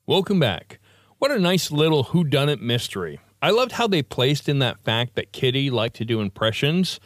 Welcome 0.05 0.37
back. 0.37 0.79
What 1.19 1.31
a 1.31 1.39
nice 1.39 1.71
little 1.71 2.03
whodunit 2.03 2.59
mystery. 2.59 3.21
I 3.41 3.51
loved 3.51 3.71
how 3.71 3.87
they 3.87 4.01
placed 4.01 4.49
in 4.49 4.59
that 4.59 4.81
fact 4.81 5.15
that 5.15 5.31
Kitty 5.31 5.69
liked 5.69 5.95
to 5.95 6.03
do 6.03 6.19
impressions, 6.19 6.99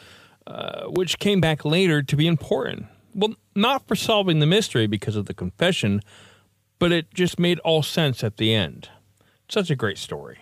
uh, 0.47 0.85
which 0.85 1.19
came 1.19 1.39
back 1.39 1.63
later 1.63 2.01
to 2.01 2.15
be 2.15 2.25
important. 2.25 2.87
Well, 3.13 3.35
not 3.53 3.87
for 3.87 3.95
solving 3.95 4.39
the 4.39 4.47
mystery 4.47 4.87
because 4.87 5.15
of 5.15 5.27
the 5.27 5.35
confession, 5.35 6.01
but 6.79 6.91
it 6.91 7.13
just 7.13 7.37
made 7.37 7.59
all 7.59 7.83
sense 7.83 8.23
at 8.23 8.37
the 8.37 8.51
end. 8.51 8.89
Such 9.47 9.69
a 9.69 9.75
great 9.75 9.99
story. 9.99 10.39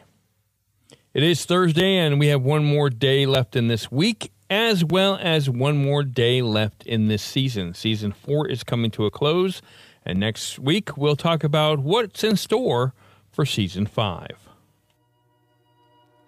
It 1.13 1.23
is 1.23 1.43
Thursday, 1.43 1.97
and 1.97 2.21
we 2.21 2.27
have 2.27 2.41
one 2.41 2.63
more 2.63 2.89
day 2.89 3.25
left 3.25 3.57
in 3.57 3.67
this 3.67 3.91
week, 3.91 4.31
as 4.49 4.85
well 4.85 5.19
as 5.21 5.49
one 5.49 5.75
more 5.75 6.03
day 6.03 6.41
left 6.41 6.85
in 6.85 7.09
this 7.09 7.21
season. 7.21 7.73
Season 7.73 8.13
four 8.13 8.47
is 8.47 8.63
coming 8.63 8.91
to 8.91 9.05
a 9.05 9.11
close, 9.11 9.61
and 10.05 10.19
next 10.19 10.59
week 10.59 10.95
we'll 10.97 11.15
talk 11.15 11.43
about 11.43 11.79
what's 11.79 12.23
in 12.23 12.37
store 12.37 12.93
for 13.31 13.45
season 13.45 13.85
five. 13.85 14.49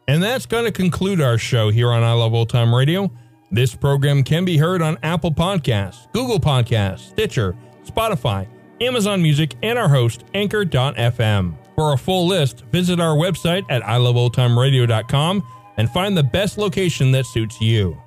And 0.07 0.23
that's 0.23 0.45
going 0.45 0.65
to 0.65 0.71
conclude 0.71 1.19
our 1.21 1.37
show 1.37 1.69
here 1.69 1.91
on 1.91 2.03
I 2.03 2.13
Love 2.13 2.33
Old 2.33 2.49
Time 2.49 2.73
Radio. 2.73 3.11
This 3.51 3.75
program 3.75 4.23
can 4.23 4.45
be 4.45 4.57
heard 4.57 4.81
on 4.81 4.97
Apple 5.03 5.31
Podcasts, 5.31 6.11
Google 6.13 6.39
Podcasts, 6.39 7.09
Stitcher, 7.09 7.55
Spotify, 7.85 8.47
Amazon 8.81 9.21
Music, 9.21 9.55
and 9.63 9.77
our 9.77 9.89
host, 9.89 10.23
Anchor.fm. 10.33 11.55
For 11.75 11.93
a 11.93 11.97
full 11.97 12.27
list, 12.27 12.61
visit 12.71 12.99
our 12.99 13.15
website 13.15 13.63
at 13.69 13.83
iloveoldtimeradio.com 13.83 15.43
and 15.77 15.89
find 15.91 16.17
the 16.17 16.23
best 16.23 16.57
location 16.57 17.11
that 17.11 17.25
suits 17.25 17.61
you. 17.61 18.01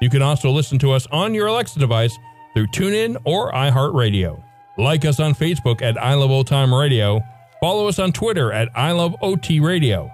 You 0.00 0.10
can 0.10 0.22
also 0.22 0.50
listen 0.50 0.78
to 0.80 0.92
us 0.92 1.06
on 1.06 1.34
your 1.34 1.46
Alexa 1.46 1.78
device 1.78 2.16
through 2.52 2.66
TuneIn 2.68 3.16
or 3.24 3.50
iHeartRadio. 3.52 4.43
Like 4.76 5.04
us 5.04 5.20
on 5.20 5.34
Facebook 5.34 5.82
at 5.82 6.00
I 6.00 6.14
Love 6.14 6.30
Old 6.30 6.46
Time 6.46 6.74
Radio. 6.74 7.22
Follow 7.60 7.88
us 7.88 7.98
on 7.98 8.12
Twitter 8.12 8.52
at 8.52 8.68
I 8.74 8.92
Love 8.92 9.16
OT 9.22 9.60
Radio. 9.60 10.10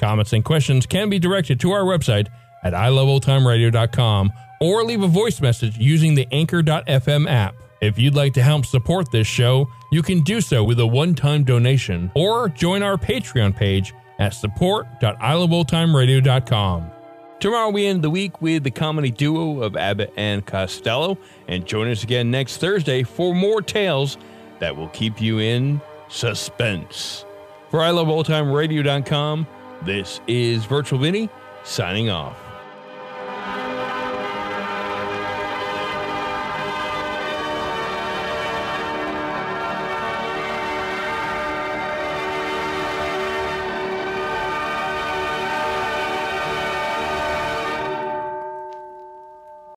Comments 0.00 0.32
and 0.32 0.44
questions 0.44 0.86
can 0.86 1.08
be 1.08 1.18
directed 1.18 1.58
to 1.60 1.72
our 1.72 1.84
website 1.84 2.28
at 2.62 2.72
iloveoldtimeradio.com 2.72 4.32
or 4.60 4.84
leave 4.84 5.02
a 5.02 5.08
voice 5.08 5.40
message 5.40 5.76
using 5.78 6.14
the 6.14 6.26
Anchor.fm 6.32 7.30
app. 7.30 7.54
If 7.80 7.98
you'd 7.98 8.14
like 8.14 8.32
to 8.34 8.42
help 8.42 8.64
support 8.64 9.10
this 9.10 9.26
show, 9.26 9.68
you 9.92 10.02
can 10.02 10.22
do 10.22 10.40
so 10.40 10.64
with 10.64 10.80
a 10.80 10.86
one 10.86 11.14
time 11.14 11.44
donation 11.44 12.10
or 12.14 12.48
join 12.48 12.82
our 12.82 12.96
Patreon 12.96 13.54
page 13.54 13.92
at 14.18 14.32
support.iloveoldtimeradio.com. 14.32 16.90
Tomorrow 17.38 17.68
we 17.70 17.86
end 17.86 18.02
the 18.02 18.08
week 18.08 18.40
with 18.40 18.64
the 18.64 18.70
comedy 18.70 19.10
duo 19.10 19.62
of 19.62 19.76
Abbott 19.76 20.12
and 20.16 20.44
Costello, 20.44 21.18
and 21.46 21.66
join 21.66 21.90
us 21.90 22.02
again 22.02 22.30
next 22.30 22.56
Thursday 22.56 23.02
for 23.02 23.34
more 23.34 23.60
tales 23.60 24.16
that 24.58 24.74
will 24.74 24.88
keep 24.88 25.20
you 25.20 25.38
in 25.38 25.80
suspense. 26.08 27.26
For 27.70 27.80
iloveoldtimeradio.com, 27.80 29.46
this 29.82 30.20
is 30.26 30.64
Virtual 30.64 30.98
Vinny 30.98 31.28
signing 31.62 32.08
off. 32.08 32.45